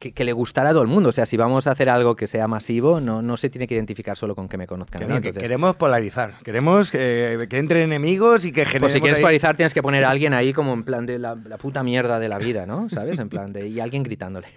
[0.00, 1.10] que- que le gustara a todo el mundo.
[1.10, 3.74] O sea, si vamos a hacer algo que sea masivo, no, no se tiene que
[3.74, 5.02] identificar solo con que me conozcan.
[5.02, 6.38] Que no, que Entonces, queremos polarizar.
[6.42, 9.82] Queremos que, que entren enemigos y que generemos pues si quieres ahí- polarizar, tienes que
[9.82, 12.64] poner a alguien ahí como en plan de la, la puta mierda de la vida,
[12.66, 12.88] ¿no?
[12.90, 13.18] ¿Sabes?
[13.18, 13.68] En plan de.
[13.68, 14.48] Y alguien gritándole.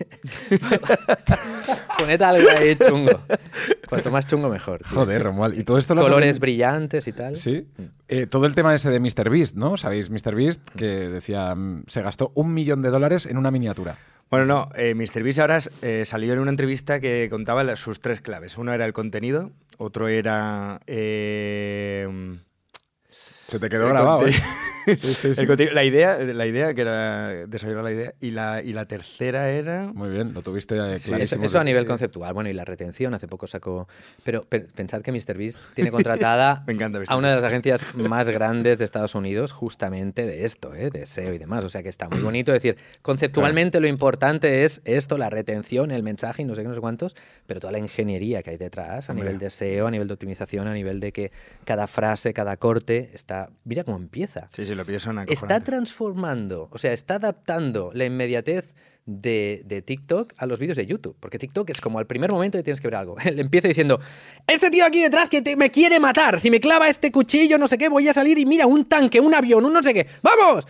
[2.00, 3.20] Poned algo ahí chungo.
[3.88, 4.80] Cuanto más chungo, mejor.
[4.84, 4.96] tío.
[4.96, 5.58] Joder, Romuald.
[5.58, 7.38] Y todo esto lo has Colores aprendido- brillantes y tal.
[7.38, 7.68] Sí.
[8.08, 9.30] Eh, todo el tema ese de Mr.
[9.30, 9.78] Beast, ¿no?
[9.78, 10.10] ¿Sabéis?
[10.10, 10.36] Mr.
[10.36, 13.98] Beast que decía, mm, se gastó un millón de dólares en una miniatura.
[14.30, 18.58] Bueno, no, eh, MrBeast ahora eh, salió en una entrevista que contaba sus tres claves.
[18.58, 20.80] Uno era el contenido, otro era...
[23.54, 24.28] Se te quedó El grabado.
[24.28, 24.32] ¿eh?
[24.32, 25.42] Sí, sí, sí.
[25.42, 28.86] el contenido- la idea, la idea que era desarrollar la idea y la, y la
[28.86, 31.44] tercera era Muy bien, lo tuviste eh, Sí, clarísimo.
[31.44, 31.66] Eso, eso a Sí.
[31.66, 32.34] nivel conceptual.
[32.34, 33.88] Bueno, y la retención, hace poco sacó...
[34.24, 38.28] Pero pe- pensad que MrBeast tiene contratada Me encanta a una de las agencias más
[38.30, 40.90] grandes de Estados Unidos justamente de esto, ¿eh?
[40.90, 41.64] de SEO y demás.
[41.64, 46.02] O sea que está muy bonito decir, conceptualmente lo importante es esto, la retención, el
[46.04, 49.08] mensaje y no sé qué, no sé cuántos, pero toda la ingeniería que hay detrás
[49.10, 49.28] a Hombre.
[49.28, 51.32] nivel de SEO, a nivel de optimización, a nivel de que
[51.64, 53.43] cada frase, cada corte está...
[53.64, 58.06] Mira cómo empieza Sí, sí, lo pides una está transformando, o sea, está adaptando la
[58.06, 58.74] inmediatez
[59.06, 61.16] de, de TikTok a los vídeos de YouTube.
[61.20, 63.16] Porque TikTok es como al primer momento que tienes que ver algo.
[63.24, 64.00] Le empiezo diciendo,
[64.48, 67.68] este tío aquí detrás que te- me quiere matar, si me clava este cuchillo, no
[67.68, 70.08] sé qué, voy a salir y mira, un tanque, un avión, un no sé qué,
[70.22, 70.66] ¡vamos!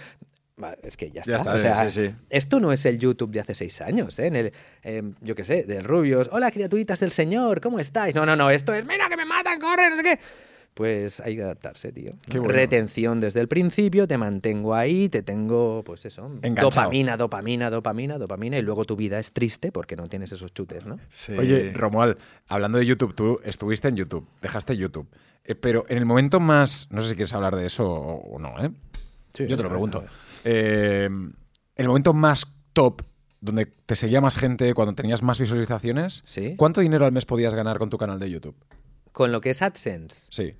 [0.63, 1.31] Va, Es que ya está.
[1.31, 2.15] Ya está, o sí, sea, sí, sí.
[2.29, 4.27] Esto no es el YouTube de hace seis años, ¿eh?
[4.27, 6.29] En el, eh, yo qué sé, del Rubios.
[6.31, 8.13] Hola, criaturitas del Señor, ¿cómo estáis?
[8.15, 10.19] No, no, no, esto es, mira que me matan, corre, no sé qué.
[10.73, 12.11] Pues hay que adaptarse, tío.
[12.27, 12.53] Qué bueno.
[12.53, 16.69] Retención desde el principio, te mantengo ahí, te tengo, pues eso, Enganchado.
[16.69, 20.85] dopamina, dopamina, dopamina, dopamina, y luego tu vida es triste porque no tienes esos chutes,
[20.87, 20.99] ¿no?
[21.11, 21.33] Sí.
[21.33, 25.07] Oye, Romuald, hablando de YouTube, tú estuviste en YouTube, dejaste YouTube.
[25.45, 26.87] Eh, pero en el momento más.
[26.89, 28.71] No sé si quieres hablar de eso o, o no, ¿eh?
[29.33, 30.03] Sí, Yo te lo pregunto.
[30.43, 31.09] Eh,
[31.75, 33.01] el momento más top,
[33.41, 36.55] donde te seguía más gente, cuando tenías más visualizaciones, Sí.
[36.57, 38.55] ¿cuánto dinero al mes podías ganar con tu canal de YouTube?
[39.11, 40.55] Con lo que es AdSense, Sí.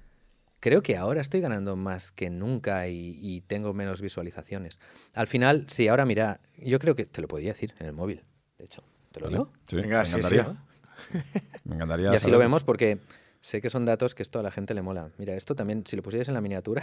[0.64, 4.80] Creo que ahora estoy ganando más que nunca y, y tengo menos visualizaciones.
[5.14, 8.24] Al final, sí, ahora mira, yo creo que te lo podría decir en el móvil,
[8.58, 8.82] de hecho.
[9.12, 9.38] ¿Te lo ¿Vale?
[9.40, 9.52] digo?
[9.68, 10.44] Sí, Venga, me sí, sí, encantaría.
[10.44, 10.58] ¿no?
[11.66, 12.14] Me encantaría.
[12.14, 12.98] Y así lo vemos porque
[13.42, 15.10] sé que son datos que esto a la gente le mola.
[15.18, 16.82] Mira, esto también, si lo pusieras en la miniatura,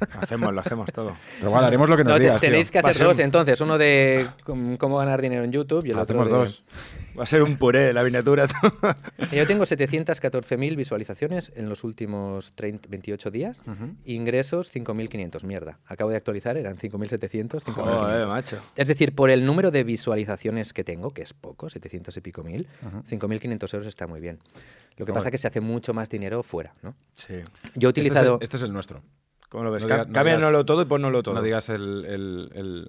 [0.20, 1.14] Hacemos, lo hacemos todo.
[1.38, 2.40] Pero igual, haremos lo que nos No, digas.
[2.40, 2.48] tío.
[2.50, 6.22] tenéis que hacer dos entonces, uno de cómo ganar dinero en YouTube y el otro
[6.22, 6.34] Hacemos de...
[6.46, 6.64] dos.
[7.18, 8.46] Va a ser un puré de la miniatura.
[9.32, 13.60] Yo tengo 714.000 visualizaciones en los últimos 30 28 días.
[14.04, 15.42] Ingresos 5.500.
[15.44, 15.78] Mierda.
[15.86, 17.62] Acabo de actualizar, eran 5.700.
[17.62, 17.72] 5.500.
[17.72, 18.58] Joder, macho.
[18.76, 22.42] Es decir, por el número de visualizaciones que tengo, que es poco, 700 y pico
[22.44, 22.66] mil,
[23.10, 24.38] 5.500 euros está muy bien.
[24.96, 26.94] Lo que pasa es que se hace mucho más dinero fuera, ¿no?
[27.14, 27.34] Sí.
[27.74, 28.38] Yo he Este es, el, utilizado...
[28.40, 29.02] este es el nuestro.
[29.48, 29.84] ¿Cómo lo ves?
[29.84, 31.34] No no digas- todo y ponnoslo todo.
[31.34, 32.04] No digas el.
[32.04, 32.88] el- el-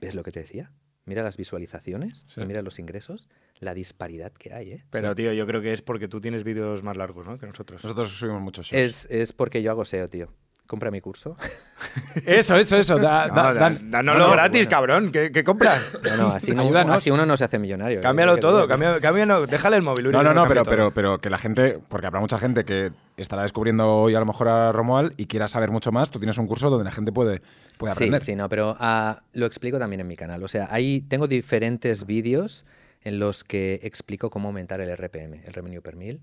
[0.00, 0.70] ¿Ves lo que te decía?
[1.04, 2.40] Mira las visualizaciones Sí.
[2.42, 4.84] y mira los ingresos, la disparidad que hay, ¿eh?
[4.90, 7.38] Pero, tío, yo creo que es porque tú tienes vídeos más largos, ¿no?
[7.38, 7.82] Que nosotros.
[7.82, 8.80] Nosotros subimos muchos shows.
[8.80, 10.32] Es, es porque yo hago SEO, tío.
[10.72, 11.36] Compra mi curso.
[12.24, 12.96] Eso, eso, eso.
[12.98, 14.70] Da, No, da- da- dan- dánoslo no, no, gratis, bueno.
[14.70, 15.12] cabrón.
[15.12, 15.82] ¿Qué, qué compras?
[16.02, 17.98] No, no, así, no, así uno no se hace millonario.
[17.98, 18.00] ¿eh?
[18.02, 20.06] Cámbialo todo, cámbialo, cámbialo, déjale el móvil.
[20.06, 20.70] Uri, No, no, no, pero, todo.
[20.70, 24.24] pero, pero que la gente, porque habrá mucha gente que estará descubriendo hoy a lo
[24.24, 27.12] mejor a Romuald y quiera saber mucho más, tú tienes un curso donde la gente
[27.12, 27.42] puede,
[27.76, 28.22] puede Sí, aprender.
[28.22, 30.42] sí, no, pero ah, lo explico también en mi canal.
[30.42, 32.64] O sea, ahí tengo diferentes vídeos
[33.02, 36.20] en los que explico cómo aumentar el RPM, el Revenue Per Mil.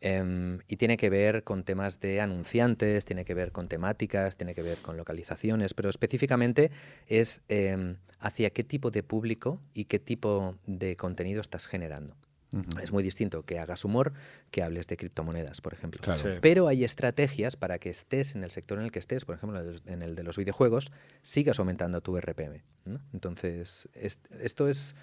[0.00, 4.54] Em, y tiene que ver con temas de anunciantes, tiene que ver con temáticas, tiene
[4.54, 6.70] que ver con localizaciones, pero específicamente
[7.06, 12.16] es em, hacia qué tipo de público y qué tipo de contenido estás generando.
[12.82, 14.12] Es muy distinto que hagas humor
[14.50, 16.00] que hables de criptomonedas, por ejemplo.
[16.02, 16.20] Claro.
[16.20, 16.28] Sí.
[16.40, 19.62] Pero hay estrategias para que estés en el sector en el que estés, por ejemplo,
[19.86, 20.90] en el de los videojuegos,
[21.22, 22.64] sigas aumentando tu RPM.
[22.86, 23.00] ¿no?
[23.12, 24.96] Entonces, es- esto es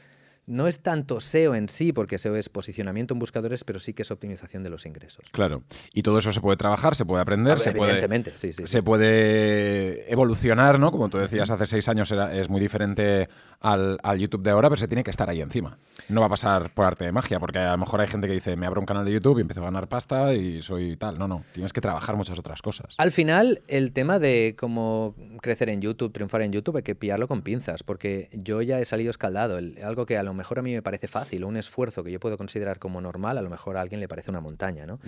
[0.48, 4.02] no es tanto SEO en sí, porque SEO es posicionamiento en buscadores, pero sí que
[4.02, 5.26] es optimización de los ingresos.
[5.32, 5.64] Claro.
[5.94, 8.54] Y todo eso se puede trabajar, se puede aprender, A se ver, puede, Evidentemente, sí,
[8.54, 8.64] sí.
[8.66, 10.92] se puede evolucionar, ¿no?
[10.92, 13.30] Como tú decías, hace seis años era, es muy diferente
[13.60, 15.78] al, al YouTube de ahora, pero se tiene que estar ahí encima.
[16.10, 18.34] No va a pasar por arte de magia, porque a lo mejor hay gente que
[18.34, 21.18] dice, me abro un canal de YouTube y empiezo a ganar pasta y soy tal.
[21.20, 21.44] No, no.
[21.54, 22.96] Tienes que trabajar muchas otras cosas.
[22.98, 27.28] Al final, el tema de cómo crecer en YouTube, triunfar en YouTube, hay que pillarlo
[27.28, 29.58] con pinzas, porque yo ya he salido escaldado.
[29.58, 32.20] El- algo que a lo mejor a mí me parece fácil, un esfuerzo que yo
[32.20, 35.00] puedo considerar como normal, a lo mejor a alguien le parece una montaña, ¿no?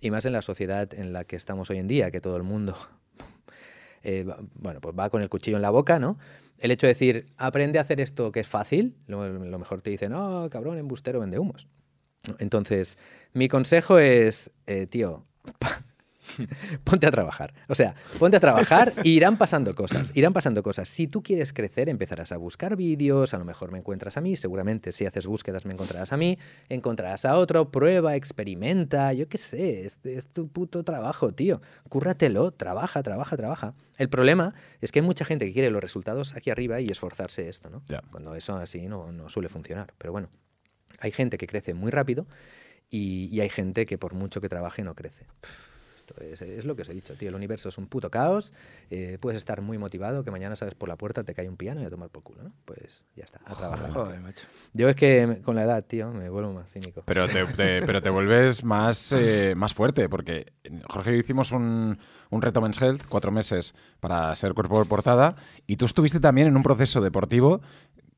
[0.00, 2.42] Y más en la sociedad en la que estamos hoy en día, que todo el
[2.42, 2.76] mundo,
[4.02, 6.18] eh, bueno, pues va con el cuchillo en la boca, ¿no?
[6.58, 9.90] El hecho de decir, aprende a hacer esto que es fácil, lo, lo mejor te
[9.90, 11.68] dicen, no, cabrón, embustero, vende humos.
[12.38, 12.98] Entonces,
[13.32, 15.24] mi consejo es, eh, tío,
[16.84, 17.54] ponte a trabajar.
[17.68, 20.12] O sea, ponte a trabajar y irán pasando cosas.
[20.14, 20.88] Irán pasando cosas.
[20.88, 24.36] Si tú quieres crecer, empezarás a buscar vídeos, a lo mejor me encuentras a mí,
[24.36, 26.38] seguramente si haces búsquedas me encontrarás a mí,
[26.68, 31.60] encontrarás a otro, prueba, experimenta, yo qué sé, es, es tu puto trabajo, tío.
[31.88, 33.74] Cúrratelo, trabaja, trabaja, trabaja.
[33.98, 37.48] El problema es que hay mucha gente que quiere los resultados aquí arriba y esforzarse
[37.48, 37.82] esto, ¿no?
[38.10, 39.92] Cuando eso así no, no suele funcionar.
[39.98, 40.30] Pero bueno,
[41.00, 42.26] hay gente que crece muy rápido
[42.88, 45.26] y, y hay gente que por mucho que trabaje no crece.
[46.08, 46.22] Esto.
[46.24, 47.28] Es, es lo que os he dicho, tío.
[47.28, 48.52] El universo es un puto caos.
[48.90, 51.80] eh, puedes estar muy motivado, que mañana sales por la puerta, te cae un piano
[51.82, 52.52] y a tomar por culo, ¿no?
[52.64, 53.90] Pues ya está, a trabajar.
[53.90, 54.46] Joder, macho.
[54.72, 57.02] Yo es que con la edad, tío, me vuelvo más cínico.
[57.04, 60.46] Pero te, te- pero te vuelves más, eh, más fuerte, porque
[60.88, 61.98] Jorge y yo hicimos un,
[62.30, 66.48] un reto Men's Health, cuatro meses, para ser cuerpo de portada, y tú estuviste también
[66.48, 67.60] en un proceso deportivo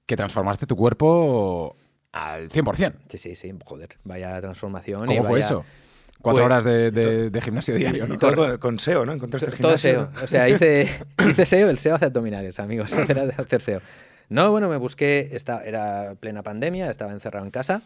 [0.06, 1.76] que transformaste tu cuerpo
[2.12, 2.94] al 100%.
[3.08, 5.04] Sí, sí, sí, joder, vaya transformación.
[5.04, 5.64] y ¿Cómo fue eso?
[6.22, 8.14] Cuatro Pues- horas de, de- de gimnasio diario, ¿no?
[8.14, 9.12] Y todo con, SEO, ¿no?
[9.12, 9.78] Encontraste Todo.
[9.78, 10.10] SEO.
[10.22, 10.88] O sea, hice,
[11.30, 12.92] hice SEO, el SEO hace abdominales, amigos.
[12.94, 13.80] Hacer, hacer SEO.
[14.28, 17.82] No, bueno, me busqué, esta, era plena pandemia, estaba encerrado en casa,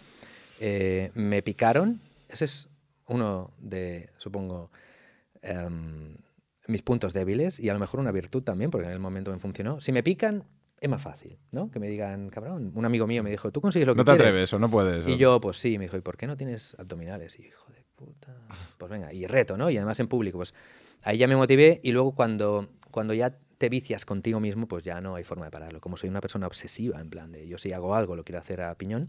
[0.61, 2.01] eh, me picaron.
[2.29, 2.69] Ese es
[3.07, 4.71] uno de, supongo,
[5.43, 6.17] em,
[6.67, 9.39] mis puntos débiles y a lo mejor una virtud también, porque en el momento me
[9.39, 9.81] funcionó.
[9.81, 10.45] Si me pican,
[10.81, 11.71] es más fácil, ¿no?
[11.71, 14.13] Que me digan, cabrón, un amigo mío me dijo, tú consigues lo que No te
[14.13, 14.35] quieres.
[14.35, 15.07] atreves o no puedes.
[15.09, 17.39] Y o- yo, pues sí, me dijo, ¿y por qué no tienes abdominales?
[17.39, 18.35] Y yo, hijo de puta.
[18.79, 19.71] Pues venga, y reto, ¿no?
[19.71, 20.55] Y además en público, pues
[21.03, 25.01] ahí ya me motivé y luego cuando, cuando ya te vicias contigo mismo, pues ya
[25.01, 25.81] no hay forma de pararlo.
[25.81, 28.61] Como soy una persona obsesiva, en plan de yo si hago algo lo quiero hacer
[28.63, 29.09] a piñón.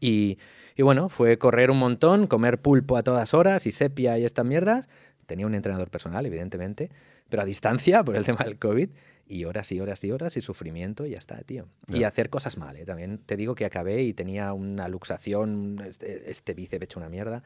[0.00, 0.38] Y,
[0.76, 4.44] y bueno, fue correr un montón, comer pulpo a todas horas y sepia y estas
[4.44, 4.88] mierdas.
[5.26, 6.90] Tenía un entrenador personal, evidentemente,
[7.28, 8.90] pero a distancia por el tema del COVID.
[9.28, 11.66] Y horas y horas y horas y sufrimiento y ya está, tío.
[11.88, 12.08] Y Ya.
[12.08, 12.84] hacer cosas mal, ¿eh?
[12.84, 17.42] También te digo que acabé y tenía una luxación, este, este bíceps hecho una mierda.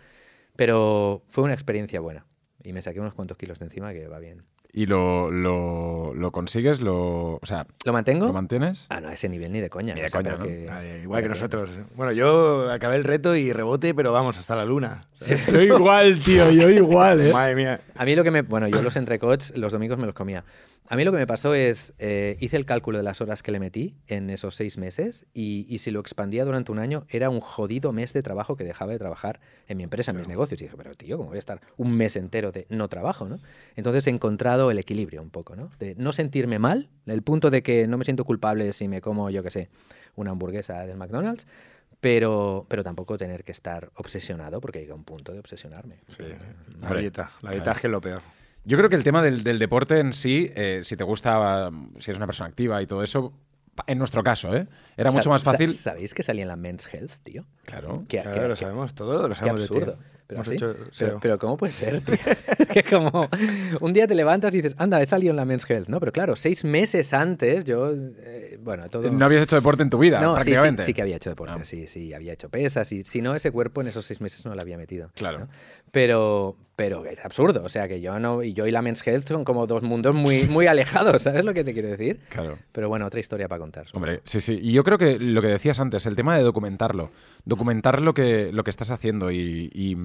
[0.61, 2.27] Pero fue una experiencia buena.
[2.63, 4.43] Y me saqué unos cuantos kilos de encima que va bien.
[4.71, 6.83] ¿Y lo, lo, lo consigues?
[6.83, 8.27] Lo, o sea, ¿Lo mantengo?
[8.27, 8.85] ¿lo mantienes?
[8.91, 9.95] ah, no, a ese nivel ni de coña.
[9.95, 10.55] Ni de o sea, coña, pero ¿no?
[10.55, 11.71] que- Nadie, igual que nosotros.
[11.97, 15.07] Bueno, yo acabé el reto y rebote, pero vamos, hasta la luna.
[15.51, 17.33] Yo igual, tío, yo igual, ¿eh?
[17.33, 17.81] Madre mía.
[17.97, 18.43] A mí lo que me...
[18.43, 20.45] Bueno, yo los entrecots los domingos me los comía.
[20.93, 23.53] A mí lo que me pasó es, eh, hice el cálculo de las horas que
[23.53, 27.31] le metí en esos seis meses y, y si lo expandía durante un año era
[27.31, 30.61] un jodido mes de trabajo que dejaba de trabajar en mi empresa, en mis negocios.
[30.61, 33.39] Y dije, pero tío, ¿cómo voy a estar un mes entero de no trabajo, no?
[33.77, 35.71] Entonces he encontrado el equilibrio un poco, ¿no?
[35.79, 39.31] De no sentirme mal, el punto de que no me siento culpable si me como,
[39.31, 39.69] yo qué sé,
[40.17, 41.47] una hamburguesa del McDonald's,
[42.01, 46.01] pero, pero tampoco tener que estar obsesionado porque llega un punto de obsesionarme.
[46.09, 46.25] Sí,
[46.81, 47.31] la Hombre, dieta.
[47.43, 47.77] La dieta claro.
[47.77, 48.40] es que es lo peor.
[48.65, 52.11] Yo creo que el tema del, del deporte en sí, eh, si te gusta, si
[52.11, 53.33] eres una persona activa y todo eso,
[53.87, 54.67] en nuestro caso, ¿eh?
[54.97, 55.73] Era mucho más sa- fácil.
[55.73, 57.47] ¿Sabéis que salía en la Men's Health, tío?
[57.65, 58.05] Claro.
[58.09, 59.87] Que- Claro, que- lo que- sabemos todo, lo Qué sabemos de ti.
[60.27, 62.15] Pero, hecho pero, ¿cómo puede ser, tío?
[62.73, 63.29] que como
[63.81, 65.99] un día te levantas y dices, anda, he salido en la Men's Health, ¿no?
[65.99, 69.11] Pero claro, seis meses antes yo, eh, bueno, todo...
[69.11, 70.83] No habías hecho deporte en tu vida, No, sí, sí, prácticamente.
[70.85, 71.65] sí que había hecho deporte, Ah.
[71.65, 74.55] sí, sí, había hecho pesas y si no, ese cuerpo en esos seis meses no
[74.55, 75.11] lo había metido.
[75.17, 75.41] Claro.
[75.41, 75.49] ¿no?
[75.91, 79.29] Pero, pero es absurdo, o sea que yo no, y yo y la Men's Health
[79.29, 82.21] son como dos mundos muy, muy alejados, ¿sabes lo que te quiero decir?
[82.31, 82.57] Claro.
[82.73, 83.87] Pero bueno, otra historia para contar.
[83.87, 84.07] supongo.
[84.07, 84.59] Hombre, sí, sí.
[84.63, 87.11] Y yo creo que lo que decías antes, el tema de documentarlo.
[87.45, 89.97] Documentar lo que, lo que estás haciendo y, y-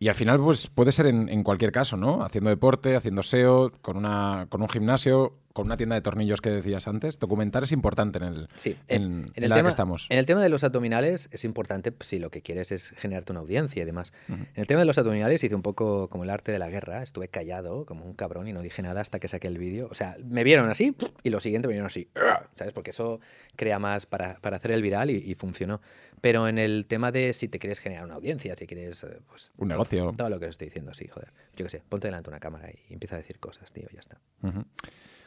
[0.00, 2.22] y al final pues puede ser en, en cualquier caso, ¿no?
[2.22, 6.50] Haciendo deporte, haciendo SEO, con, una, con un gimnasio, con una tienda de tornillos que
[6.50, 7.18] decías antes.
[7.18, 10.06] Documentar es importante en, el, Sí, en, en, el la tema, que estamos.
[10.08, 13.32] En el tema de los abdominales es importante pues, si lo que quieres es generarte
[13.32, 14.12] una audiencia y demás.
[14.28, 17.02] En el tema de los abdominales hice un poco como el arte de la guerra.
[17.02, 19.88] Estuve callado como un cabrón y no dije nada hasta que saqué el vídeo.
[19.90, 22.08] O sea, me vieron así y lo siguiente me vieron así.
[22.54, 22.72] ¿Sabes?
[22.72, 23.20] Porque eso
[23.56, 25.80] crea más para, para hacer el viral y, y funcionó.
[26.20, 29.02] Pero en el tema de si te quieres generar una audiencia, si quieres...
[29.04, 30.14] eh, Pues, Un to- negocio.
[30.16, 31.32] Todo lo que os estoy diciendo, sí, joder.
[31.56, 34.00] Yo qué sé, ponte delante de una cámara y empieza a decir cosas, tío, ya
[34.00, 34.18] está.
[34.42, 34.64] Ujú.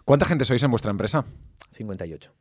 [0.06, 1.24] ¿Cuánta gente sois en vuestra empresa?
[1.74, 2.32] 58.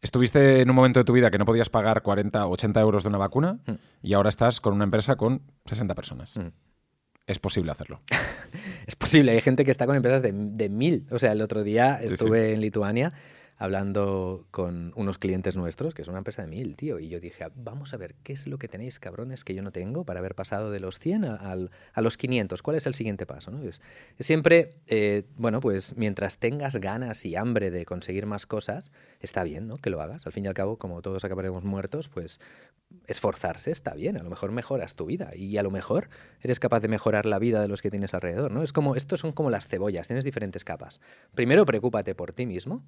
[0.00, 3.02] Estuviste en un momento de tu vida que no podías pagar 40 o 80 euros
[3.04, 3.72] de una vacuna Mm.
[4.02, 6.36] y ahora estás con una empresa con 60 personas.
[6.36, 6.48] Mm.
[7.26, 8.00] Es posible hacerlo.
[8.86, 11.06] Es posible, hay gente que está con empresas de, de mil.
[11.10, 12.14] O sea, el otro día Sí, sí.
[12.14, 13.12] estuve en Lituania
[13.56, 17.46] hablando con unos clientes nuestros, que es una empresa de mil, tío, y yo dije,
[17.54, 20.34] vamos a ver, ¿qué es lo que tenéis, cabrones, que yo no tengo para haber
[20.34, 21.56] pasado de los 100 a,
[21.96, 22.62] los 500?
[22.62, 23.50] ¿Cuál es el siguiente paso?
[23.50, 23.60] ¿no?
[23.60, 23.80] Es,
[24.18, 29.44] es siempre, eh, bueno, pues mientras tengas ganas y hambre de conseguir más cosas, está
[29.44, 29.78] bien, ¿no?
[29.78, 30.26] Que lo hagas.
[30.26, 32.40] Al fin y al cabo, como todos acabaremos muertos, pues
[33.06, 36.08] esforzarse está bien, a lo mejor mejoras tu vida y a lo mejor
[36.40, 38.62] eres capaz de mejorar la vida de los que tienes alrededor, ¿no?
[38.62, 41.00] Es como estos son como las cebollas, tienes diferentes capas.
[41.34, 42.84] Primero preocúpate por ti mismo,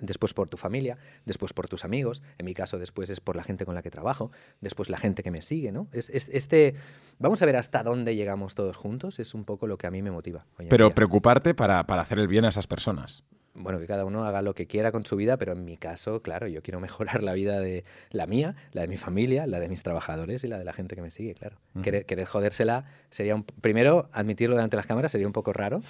[0.00, 3.44] después por tu familia, después por tus amigos, en mi caso después es por la
[3.44, 4.30] gente con la que trabajo,
[4.60, 5.88] después la gente que me sigue, ¿no?
[5.92, 6.74] Es, es- este
[7.18, 10.02] vamos a ver hasta dónde llegamos todos juntos, es un poco lo que a mí
[10.02, 10.46] me motiva.
[10.68, 13.22] Pero preocuparte para, para hacer el bien a esas personas.
[13.56, 16.22] bueno, que cada uno haga lo que quiera con su vida, pero en mi caso,
[16.22, 19.68] claro, yo quiero mejorar la vida de la mía, la de mi familia, la de
[19.68, 21.60] mis trabajadores y la de la gente que me sigue, claro.
[21.82, 23.44] querer, querer jodérsela sería un...
[23.44, 25.82] Primero, admitirlo delante de las cámaras sería un poco raro.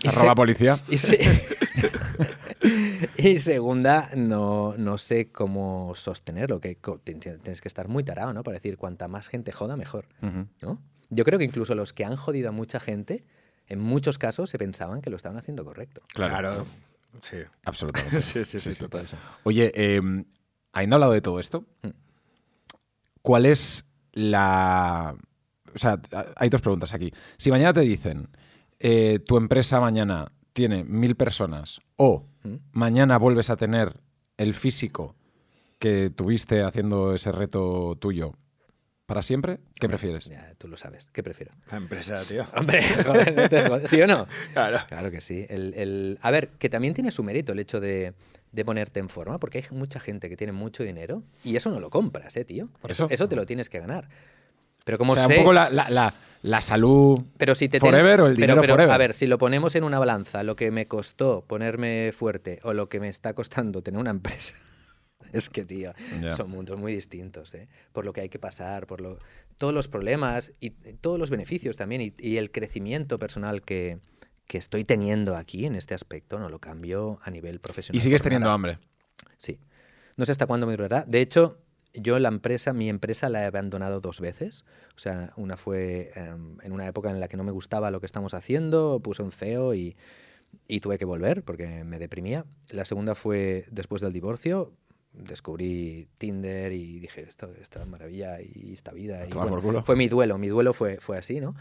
[0.00, 0.78] Y Arroba se- policía.
[0.88, 1.18] y, se-
[3.18, 8.42] y segunda, no, no sé cómo sostenerlo, que tienes que estar muy tarado, ¿no?
[8.44, 10.06] Para decir, cuanta más gente joda, mejor.
[10.62, 10.80] ¿no?
[11.10, 13.24] Yo creo que incluso los que han jodido a mucha gente,
[13.66, 16.02] en muchos casos se pensaban que lo estaban haciendo correcto.
[16.14, 16.64] Claro,
[17.20, 17.38] Sí.
[17.64, 18.20] absolutamente.
[18.22, 19.06] Sí, sí, sí, total.
[19.42, 20.00] Oye, eh,
[20.72, 21.88] habiendo hablado de todo esto, Mm.
[23.22, 25.16] ¿cuál es la...
[25.74, 26.00] O sea,
[26.36, 27.12] hay dos preguntas aquí.
[27.36, 28.28] Si mañana te dicen,
[28.78, 32.26] eh, tu empresa mañana tiene mil personas o.
[32.72, 33.94] mañana vuelves a tener
[34.36, 35.14] el físico
[35.78, 38.34] que tuviste haciendo ese reto tuyo
[39.06, 40.26] para siempre, ¿qué prefieres?
[40.26, 41.08] Ya, tú lo sabes.
[41.12, 41.52] ¿Qué prefiero?
[41.70, 42.46] La empresa, tío.
[42.56, 43.88] Hombre, joder, no te jodas.
[43.88, 44.26] ¿sí o no?
[44.52, 44.78] Claro.
[44.86, 45.46] Claro que sí.
[45.48, 48.12] El, el- A ver, que también tiene su mérito el hecho de,
[48.52, 51.80] de ponerte en forma, porque hay mucha gente que tiene mucho dinero y eso no
[51.80, 52.68] lo compras, ¿eh, tío?
[52.80, 53.06] Por eso.
[53.08, 54.08] Eso te lo tienes que ganar.
[54.84, 55.34] Pero como o sea, sé...
[55.36, 58.46] un poco la, la- la- la salud Pero si te ten- forever o el pero-
[58.46, 58.94] dinero pero, forever.
[58.94, 62.72] A ver, si lo ponemos en una balanza, lo que me costó ponerme fuerte o
[62.72, 64.54] lo que me está costando tener una empresa,
[65.32, 65.92] es que, tío,
[66.36, 67.68] son mundos muy distintos, ¿eh?
[67.92, 69.18] Por lo que hay que pasar, por lo,
[69.56, 73.98] todos los problemas y todos los beneficios también y, y el crecimiento personal que,
[74.46, 77.96] que estoy teniendo aquí en este aspecto, no lo cambio a nivel profesional.
[77.96, 78.54] y sigues teniendo nada.
[78.54, 78.78] hambre.
[79.36, 79.58] Sí.
[80.16, 81.04] No sé hasta cuándo me durará.
[81.06, 81.58] De hecho,
[81.94, 84.64] yo la empresa, mi empresa la he abandonado dos veces.
[84.96, 88.00] O sea, una fue em, en una época en la que no me gustaba lo
[88.00, 89.96] que estamos haciendo, puse un CEO y,
[90.66, 92.44] y tuve que volver porque me deprimía.
[92.70, 94.72] La segunda fue después del divorcio.
[95.12, 99.26] Descubrí Tinder y dije, esto, esta maravilla y esta vida.
[99.26, 101.54] Y bueno, fue mi duelo, mi duelo fue, fue así, ¿no?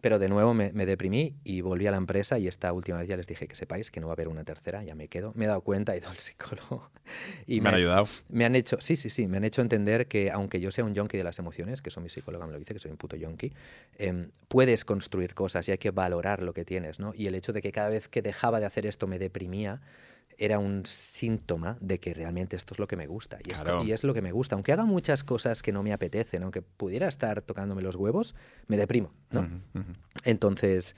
[0.00, 3.08] Pero de nuevo me, me deprimí y volví a la empresa y esta última vez
[3.08, 5.32] ya les dije que sepáis que no va a haber una tercera, ya me quedo.
[5.34, 6.90] Me he dado cuenta, he ido al psicólogo.
[7.48, 8.08] Y Me han ha- ayudado.
[8.28, 10.94] Me han hecho, sí, sí, sí, me han hecho entender que aunque yo sea un
[10.94, 13.16] yonki de las emociones, que eso mi psicóloga me lo dice, que soy un puto
[13.16, 13.52] yonki,
[13.98, 17.12] em, puedes construir cosas y hay que valorar lo que tienes, ¿no?
[17.14, 19.80] Y el hecho de que cada vez que dejaba de hacer esto me deprimía,
[20.38, 23.38] era un síntoma de que realmente esto es lo que me gusta.
[23.44, 23.82] Y, es, Claro.
[23.82, 24.54] y es lo que me gusta.
[24.54, 28.34] Aunque haga muchas cosas que no me apetecen, aunque pudiera estar tocándome los huevos,
[28.68, 29.48] me deprimo, ¿no?
[30.24, 30.94] Entonces,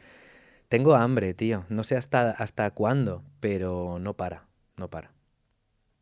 [0.68, 1.64] tengo hambre, tío.
[1.70, 5.12] No sé hasta, hasta cuándo, pero no para, no para.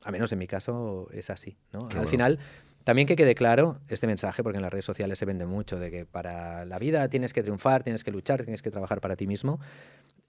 [0.04, 1.82] A menos en mi caso es así, ¿no?
[1.88, 2.08] Al bueno.
[2.08, 2.38] final,
[2.88, 5.90] también que quede claro este mensaje, porque en las redes sociales se vende mucho, de
[5.90, 9.26] que para la vida tienes que triunfar, tienes que luchar, tienes que trabajar para ti
[9.26, 9.60] mismo.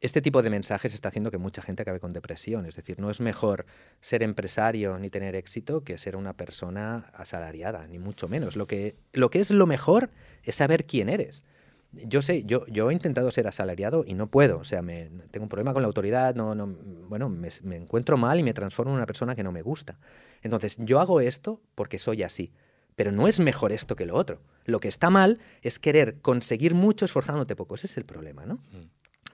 [0.02, 2.65] Este tipo de mensajes está haciendo que mucha gente acabe con depresión.
[2.65, 3.65] Es decir, no es mejor
[4.02, 8.58] ser empresario ni tener éxito que ser una persona asalariada, ni mucho menos.
[8.58, 10.10] Lo que, lo que es lo mejor
[10.43, 11.45] es saber quién eres.
[11.91, 14.60] Yo sé, yo, yo he intentado ser asalariado y no puedo.
[14.60, 16.67] O sea, me, tengo un problema con la autoridad, no, no,
[17.08, 19.97] bueno, me, me encuentro mal y me transformo en una persona que no me gusta.
[20.43, 22.52] Entonces, yo hago esto porque soy así.
[22.95, 24.41] Pero no es mejor esto que lo otro.
[24.65, 27.75] Lo que está mal es querer conseguir mucho esforzándote poco.
[27.75, 28.60] Ese es el problema, ¿no?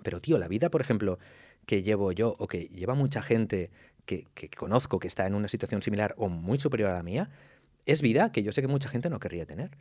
[0.04, 1.18] Pero, tío, la vida, por ejemplo,
[1.66, 3.72] que llevo yo o que lleva mucha gente
[4.06, 7.32] que, que conozco que está en una situación similar o muy superior a la mía,
[7.88, 9.72] es vida que yo sé que mucha gente no querría tener.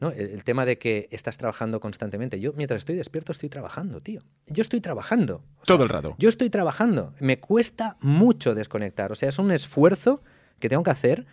[0.00, 0.10] ¿No?
[0.10, 2.40] El, el tema de que estás trabajando constantemente.
[2.40, 4.22] Yo, mientras estoy despierto, estoy trabajando, tío.
[4.46, 5.36] Yo estoy trabajando.
[5.60, 6.16] O sea, Todo el rato.
[6.18, 7.14] Yo estoy trabajando.
[7.20, 9.12] Me cuesta mucho desconectar.
[9.12, 10.22] O sea, es un esfuerzo
[10.58, 11.26] que tengo que hacer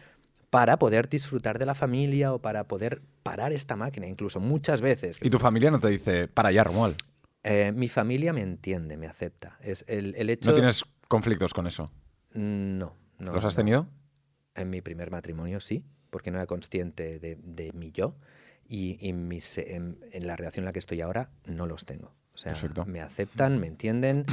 [0.49, 5.17] para poder disfrutar de la familia o para poder parar esta máquina, incluso muchas veces.
[5.21, 6.95] Y tu familia no te dice, para ya, Romuald.
[7.43, 9.57] Eh, mi familia me entiende, me acepta.
[9.61, 10.49] Es el, el hecho...
[10.49, 11.91] ¿No tienes conflictos con eso?
[12.33, 13.33] No, no.
[13.33, 13.57] ¿Los has no.
[13.57, 13.87] tenido?
[14.55, 18.15] En mi primer matrimonio sí, porque no era consciente de, de mi yo.
[18.69, 22.13] Y, y mis- en, en la relación en la que estoy ahora no los tengo.
[22.33, 22.85] O sea, Perfecto.
[22.85, 24.25] me aceptan, me entienden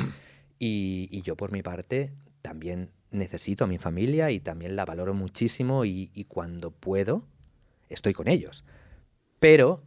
[0.58, 5.14] y, y yo por mi parte también necesito a mi familia y también la valoro
[5.14, 7.26] muchísimo y, y cuando puedo
[7.88, 8.64] estoy con ellos.
[9.40, 9.82] Pero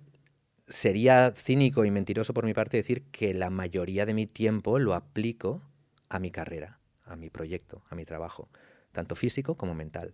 [0.67, 4.93] sería cínico y mentiroso por mi parte decir que la mayoría de mi tiempo lo
[4.93, 5.62] aplico
[6.10, 8.49] a mi carrera, a mi proyecto, a mi trabajo,
[8.91, 10.13] tanto físico como mental.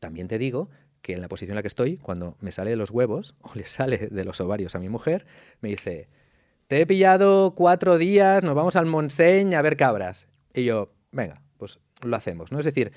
[0.00, 0.68] También te digo
[1.04, 3.50] que en la posición en la que estoy, cuando me sale de los huevos o
[3.54, 5.26] le sale de los ovarios a mi mujer,
[5.60, 6.08] me dice,
[6.66, 10.28] te he pillado cuatro días, nos vamos al Montseny a ver cabras.
[10.54, 12.58] Y yo, venga, pues lo hacemos, ¿no?
[12.58, 12.90] Es decir,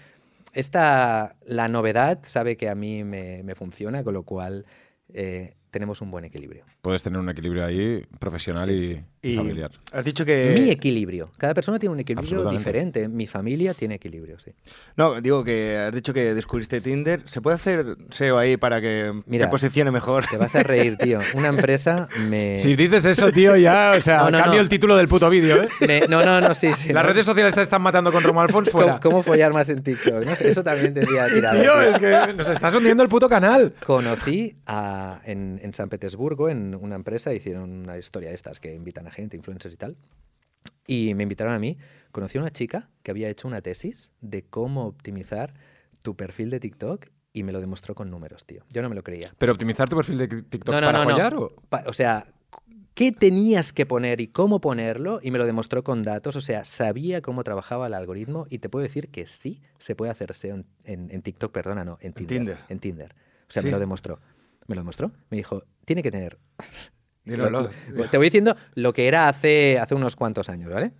[0.53, 4.65] esta, la novedad sabe que a mí me, me funciona, con lo cual
[5.13, 6.63] eh, tenemos un buen equilibrio.
[6.81, 9.01] Puedes tener un equilibrio ahí profesional Sí, y, sí.
[9.21, 9.71] y Y familiar.
[9.91, 10.55] has dicho que...
[10.57, 11.29] Mi equilibrio.
[11.37, 13.07] Cada persona tiene un equilibrio diferente.
[13.07, 14.51] Mi familia tiene equilibrio, sí.
[14.95, 17.21] No, digo que has dicho que descubriste Tinder.
[17.25, 20.25] ¿Se puede hacer SEO ahí para que Mira, te posicione mejor?
[20.27, 21.19] Te vas a reír, tío.
[21.33, 22.57] Una empresa me...
[22.67, 24.61] Si dices eso, tío, ya, o sea, No, no, cambio no.
[24.63, 25.69] el título del puto vídeo, ¿eh?
[25.87, 26.93] me- No, no, no, sí, sí.
[26.93, 27.09] Las ¿no?
[27.11, 28.99] redes sociales te están matando con Romuald Fons ¿Cómo, fuera.
[28.99, 30.23] cómo follar más en TikTok?
[30.25, 30.31] ¿no?
[30.31, 31.61] Eso también tendría tirado.
[31.61, 31.81] Tío, tío.
[31.91, 33.73] es que nos estás hundiendo el puto canal.
[33.85, 38.73] Conocí a- en, en San Petersburgo, en una empresa, hicieron una historia de estas que
[38.73, 39.97] invitan a gente, influencers y tal.
[40.85, 41.77] Y me invitaron a mí.
[42.11, 45.53] Conocí a una chica que había hecho una tesis de cómo optimizar
[46.01, 48.63] tu perfil de TikTok y me lo demostró con números, tío.
[48.69, 49.33] Yo no me lo creía.
[49.37, 51.55] ¿Pero optimizar tu perfil de TikTok no, no, para no, o...?
[51.69, 52.25] Pa- o sea,
[52.95, 56.35] qué tenías que poner y cómo ponerlo y me lo demostró con datos.
[56.35, 60.11] O sea, sabía cómo trabajaba el algoritmo y te puedo decir que sí se puede
[60.11, 62.37] hacer SEO en, en- en TikTok, perdona, no, en Tinder.
[62.37, 62.57] Tinder.
[62.69, 63.15] En Tinder.
[63.47, 63.67] O sea, Sí.
[63.67, 64.19] me lo demostró.
[64.67, 65.11] Me lo demostró.
[65.29, 66.37] Me dijo, tiene que tener.
[67.23, 67.69] Dímelo.
[67.89, 70.91] Lo- Te voy diciendo lo que era hace, hace unos cuantos años, ¿vale?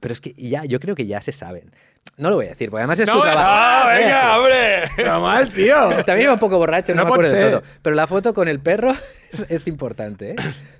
[0.00, 1.70] Pero es que ya, yo creo que ya se saben.
[2.18, 3.48] No lo voy a decir, porque además es su trabajo.
[3.50, 4.90] ¡Ah, venga, hombre!
[4.96, 5.74] Pero mal, tío.
[6.04, 7.62] También iba un poco borracho, no, No me acuerdo de todo.
[7.82, 8.92] Pero la foto con el perro
[9.32, 10.36] es, es importante, ¿eh?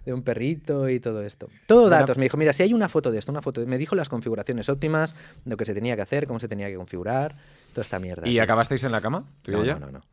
[0.07, 1.49] De un perrito y todo esto.
[1.67, 2.17] Todo datos.
[2.17, 3.67] Me dijo, mira, si hay una foto de esto, una foto de...
[3.67, 6.77] Me dijo las configuraciones óptimas, lo que se tenía que hacer, cómo se tenía que
[6.77, 7.35] configurar,
[7.73, 8.27] toda esta mierda.
[8.29, 9.25] ¿Y acabasteis en la cama?
[9.43, 9.75] ¿Tú y no, ella?
[9.75, 10.05] no, no, no.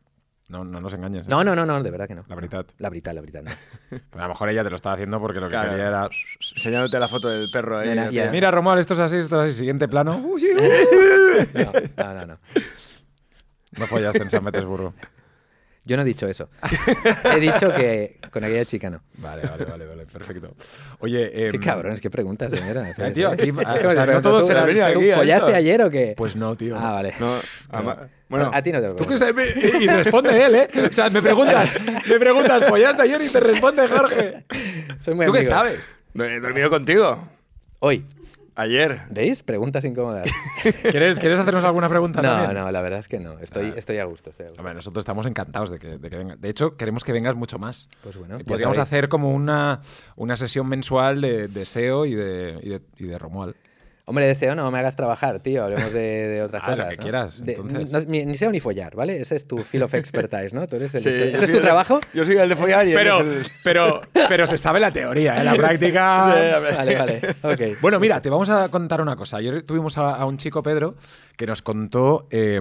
[0.46, 1.24] No, no nos engañes.
[1.24, 1.28] ¿eh?
[1.30, 2.24] No, no, no, no, de verdad que no.
[2.28, 2.66] La verdad.
[2.78, 3.50] La verdad, la verdad, no.
[4.10, 5.70] Pero a lo mejor ella te lo estaba haciendo porque lo que Claro.
[5.70, 6.08] quería era...
[6.54, 7.94] Enseñándote la foto del perro ahí.
[8.12, 8.30] Ya.
[8.30, 9.58] Mira, Romuald, esto es así, esto es así.
[9.60, 10.22] Siguiente plano.
[11.54, 11.72] No,
[12.04, 12.38] no, no, no.
[13.76, 14.94] No follaste en San Petersburgo.
[15.86, 16.48] Yo no he dicho eso.
[17.36, 19.02] He dicho que con aquella chica no.
[19.18, 20.54] Vale, vale, vale, vale, perfecto.
[21.00, 22.88] Oye, Qué em, cabrones, qué preguntas de mierda.
[22.88, 23.52] Eh, tío, parece, aquí, ¿eh?
[23.76, 25.56] o ¿Cómo sea, se- no todo tú- será ¿tú venir aquí a ¿Follaste esto.
[25.58, 26.14] ayer o qué?
[26.16, 26.78] Pues no, tío.
[26.78, 27.12] Ah, vale.
[27.20, 27.34] No,
[27.70, 29.26] ama- bueno, a ti no te lo Tú pregunto.
[29.26, 30.68] que sabes, y responde él, ¿eh?
[30.90, 31.70] O sea, me preguntas,
[32.08, 33.20] me preguntas, ¿follaste ayer?
[33.20, 34.44] Y te responde Jorge.
[35.00, 35.94] Soy muy ¿Tú qué sabes?
[36.14, 37.28] he dormido contigo.
[37.80, 38.06] Hoy,
[38.56, 39.02] Ayer.
[39.10, 39.42] ¿veis?
[39.42, 40.28] Preguntas incómodas.
[40.90, 42.54] ¿Quieres, ¿Quieres hacernos alguna pregunta No, también?
[42.62, 43.38] no, la verdad es que no.
[43.40, 43.74] Estoy, Ah.
[43.76, 44.30] estoy a gusto.
[44.30, 44.60] Estoy a gusto.
[44.60, 46.40] Hombre, nosotros estamos encantados de que, de que vengas.
[46.40, 47.88] De hecho, queremos que vengas mucho más.
[48.02, 49.80] Pues bueno, Podríamos hacer como una,
[50.16, 53.54] una sesión mensual de, de SEO y de, y de, y de Romuald.
[54.06, 55.64] Hombre, deseo no me hagas trabajar, tío.
[55.64, 56.90] Hablemos de, de otras Ah, lo cosas.
[56.90, 57.02] que ¿no?
[57.02, 57.90] quieras, De- entonces.
[57.90, 59.18] no- ni, ni SEO ni follar, ¿vale?
[59.22, 60.66] Ese es tu field of expertise, ¿no?
[60.66, 61.30] Tú eres el Sí, experto.
[61.30, 62.00] yo ¿Ese es tu trabajo?
[62.12, 65.44] Yo soy el de follar y Pero, el- pero, pero se sabe la teoría, ¿eh?
[65.44, 66.26] La práctica.
[66.76, 67.20] Vale, vale.
[67.42, 67.80] Ok.
[67.80, 69.38] Bueno, mira, te vamos a contar una cosa.
[69.38, 70.96] Ayer tuvimos a, a un chico, Pedro,
[71.38, 72.28] que nos contó.
[72.30, 72.60] eh,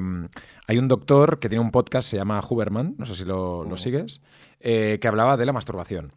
[0.67, 3.75] hay un doctor que tiene un podcast, se llama Huberman, no sé si lo, lo
[3.75, 4.21] sigues,
[4.61, 6.13] eh, que hablaba de la masturbación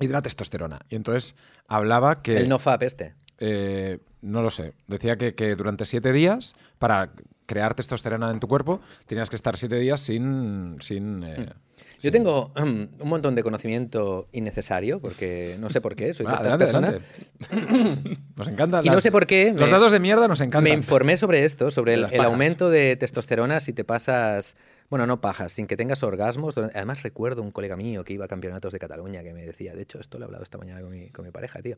[0.00, 0.80] y de la testosterona.
[0.88, 1.36] Y entonces
[1.68, 2.36] hablaba que.
[2.38, 3.14] El nofap este.
[3.38, 4.72] Eh, no lo sé.
[4.86, 7.10] Decía que, que durante siete días, para
[7.46, 10.76] crear testosterona en tu cuerpo, tenías que estar siete días sin.
[10.80, 11.46] sin eh,
[11.94, 16.26] Yo sin- tengo um, un montón de conocimiento innecesario, porque no sé por qué, soy
[16.26, 17.50] de Ah, estas adelante, personas.
[17.50, 18.18] adelante.
[18.36, 18.84] Nos encantan.
[18.84, 20.64] Y no sé por qué, Los me- datos de mierda nos encantan.
[20.64, 24.56] Me informé sobre esto, sobre el, aumento de testosterona si te pasas,
[24.90, 26.54] bueno, no pajas, sin que tengas orgasmos.
[26.54, 29.74] durante- Además recuerdo un colega mío que iba a campeonatos de Cataluña que me decía,
[29.74, 31.76] de hecho esto lo he hablado esta mañana con mi, con mi pareja, tío,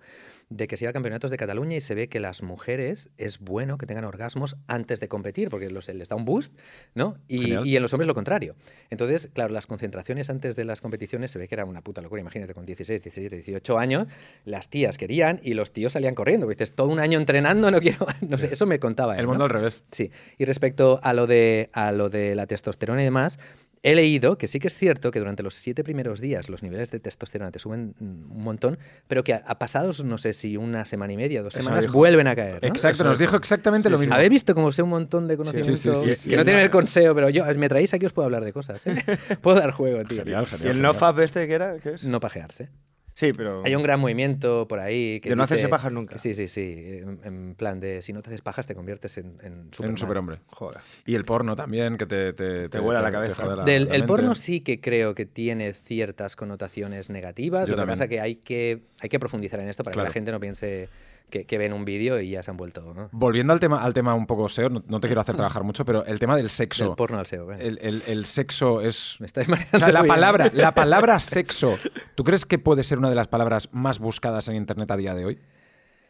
[0.48, 3.38] de que se iba a campeonatos de Cataluña y se ve que las mujeres es
[3.40, 6.54] bueno que tengan orgasmos antes de competir, porque los, les da un boost,
[6.94, 7.16] ¿no?
[7.28, 8.54] Y, y en los hombres lo contrario.
[8.90, 12.20] Entonces, claro, las concentraciones antes de las competiciones se ve que era una puta locura.
[12.20, 14.06] Imagínate, con 16, 17, 18 años,
[14.44, 16.46] las tías querían y los tíos salían corriendo.
[16.46, 18.06] porque Dices, todo un año entrenando, no quiero...
[18.20, 19.30] No sé, eso me contaba él, El ¿no?
[19.32, 19.82] mundo al revés.
[19.90, 23.38] Sí, y respecto a lo, de, a lo de la testosterona y demás,
[23.82, 26.90] he leído que sí que es cierto que durante los siete primeros días los niveles
[26.90, 28.78] de testosterona te suben mm, un montón,
[29.08, 31.84] pero que a, a pasados, no sé si una semana y media, dos Eso semanas,
[31.86, 31.96] dijo.
[31.96, 32.58] vuelven a caer.
[32.62, 32.68] ¿no?
[32.68, 34.14] Exacto, nos dijo exactamente lo mismo.
[34.14, 36.30] ¿Habéis visto cómo sé un montón de conocimiento sí, sí, sí.
[36.30, 38.44] que no tiene que ver con SEO, pero yo, me traéis aquí os puedo hablar
[38.44, 38.86] de cosas.
[38.86, 39.02] ¿eh?
[39.40, 40.24] puedo dar juego, tío.
[40.24, 40.66] Genial, ¿Y genial.
[40.68, 40.82] el genial.
[40.82, 41.78] nofap este qué era?
[41.78, 42.04] ¿Qué es?
[42.04, 42.68] No pajearse.
[43.14, 43.62] Sí, pero...
[43.64, 46.16] Hay un gran movimiento por ahí que De no hacerse dice- pajas nunca.
[46.18, 46.74] Sí, sí, sí.
[47.02, 49.98] En, en plan de si no te haces pajas te conviertes en, en En un
[49.98, 50.38] superhombre.
[50.46, 50.80] Joder.
[51.04, 52.32] Y el porno también, que te...
[52.32, 53.44] Te, Te vuela la cabeza.
[53.56, 57.66] la- Del, la el porno sí que creo que tiene ciertas connotaciones negativas.
[57.68, 57.92] Yo lo que también.
[57.94, 60.88] pasa que hay que hay que profundizar en esto para que la gente no piense
[61.30, 63.08] que, que ven un vídeo y ya se han vuelto ¿no?
[63.12, 65.84] Volviendo al tema, al tema un poco SEO, no, no te quiero hacer trabajar mucho,
[65.84, 66.84] pero el tema del sexo.
[66.84, 67.52] del porno al SEO.
[67.52, 69.16] El, el- el sexo es...
[69.20, 70.08] Me estáis O sea, la bien.
[70.14, 71.76] palabra, la palabra sexo,
[72.14, 75.14] ¿tú crees que puede ser una de las palabras más buscadas en Internet a día
[75.14, 75.38] de hoy?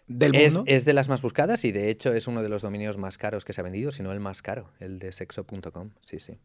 [0.06, 0.70] ¿Del Es, mundo?
[0.72, 3.44] es de las más buscadas y de hecho es uno de los dominios más caros
[3.44, 5.90] que se ha vendido, si no el más caro, el de sexo.com.
[6.00, 6.36] Sí, sí.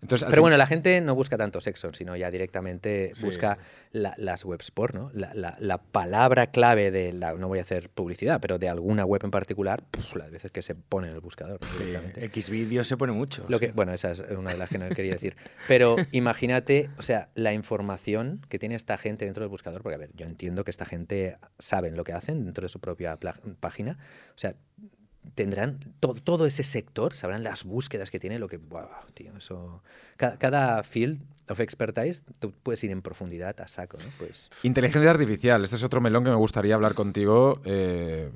[0.00, 3.58] Entonces, Pero fin- bueno, la gente no busca tanto sexo, sino ya directamente busca
[3.90, 5.10] la- las webs porno.
[5.12, 9.04] La, la- la palabra clave de la, no voy a hacer publicidad, pero de alguna
[9.04, 9.82] web en particular,
[10.14, 11.58] las veces que se pone en el buscador.
[11.78, 12.24] directamente.
[12.26, 13.44] X vídeos se pone mucho.
[13.48, 13.66] Lo sí.
[13.66, 15.36] que, bueno, esa es una de las que no quería decir.
[15.68, 19.98] Pero imagínate, o sea, la información que tiene esta gente dentro del buscador, porque a
[19.98, 23.18] ver, yo entiendo que esta gente saben lo que hacen dentro de su propia
[23.60, 23.98] página.
[24.34, 24.54] O sea,
[25.34, 29.82] tendrán to- todo ese sector, sabrán las búsquedas que tiene, lo que, wow, tío, eso.
[30.16, 34.04] Cada, cada field of expertise, tú puedes ir en profundidad a saco, ¿no?
[34.18, 34.50] Pues.
[34.62, 37.60] Inteligencia artificial, este es otro melón que me gustaría hablar contigo.
[37.64, 38.30] eh,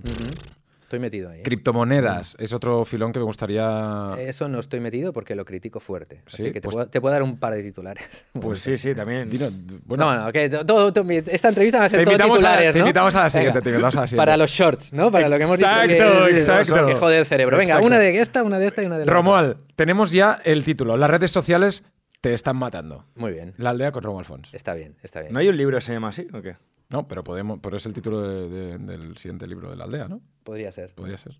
[0.86, 1.40] Estoy metido ahí.
[1.40, 1.42] ¿eh?
[1.42, 4.14] Criptomonedas, es otro filón que me gustaría...
[4.18, 6.22] Eso no estoy metido porque lo critico fuerte.
[6.26, 8.04] Así Sí, que te, pues- puedo, te puedo dar un par de titulares.
[8.40, 9.28] Pues sí, sí, también.
[9.28, 9.50] Dino-
[9.84, 12.42] bueno, no, no, que todo, todo- esta entrevista va a ser Te todo invitamos a
[12.42, 12.84] la- titulares, te ¿no?
[12.86, 14.20] invitamos a la siguiente, te invitamos a la siguiente.
[14.20, 15.10] Para los shorts, ¿no?
[15.10, 15.68] Para lo que hemos dicho.
[15.82, 16.86] Exacto, que- exacto.
[16.86, 17.56] Que jode el cerebro.
[17.56, 17.86] Venga, Exacto.
[17.88, 19.14] una de esta, una de esta y una de la otra.
[19.14, 20.96] Romuald, tenemos ya el título.
[20.96, 21.82] Las redes sociales
[22.20, 23.04] te están matando.
[23.16, 23.54] Muy bien.
[23.56, 24.50] La aldea con Romuald Fons.
[24.54, 25.32] Está bien, está bien.
[25.32, 26.56] ¿No hay un libro que se llama así o qué?
[26.88, 30.06] No, pero podemos, pero es el título de- de- del siguiente libro de la aldea,
[30.08, 30.20] ¿no?
[30.44, 30.94] Podría ser.
[30.94, 31.38] Podría ser.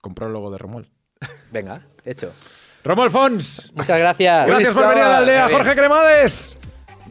[0.00, 0.88] Con prólogo de Romuald.
[1.52, 2.32] Venga, hecho.
[2.84, 3.72] Romuald Fons.
[3.74, 4.46] Muchas gracias.
[4.46, 5.48] Gracias por venir a la aldea.
[5.50, 6.58] Jorge Cremades.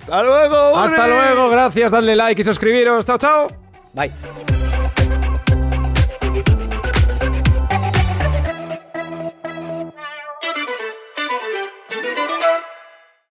[0.01, 0.77] ¡Hasta luego!
[0.77, 3.05] Hasta luego, gracias, dadle like y suscribiros.
[3.05, 3.47] Chao, chao.
[3.93, 4.54] Bye.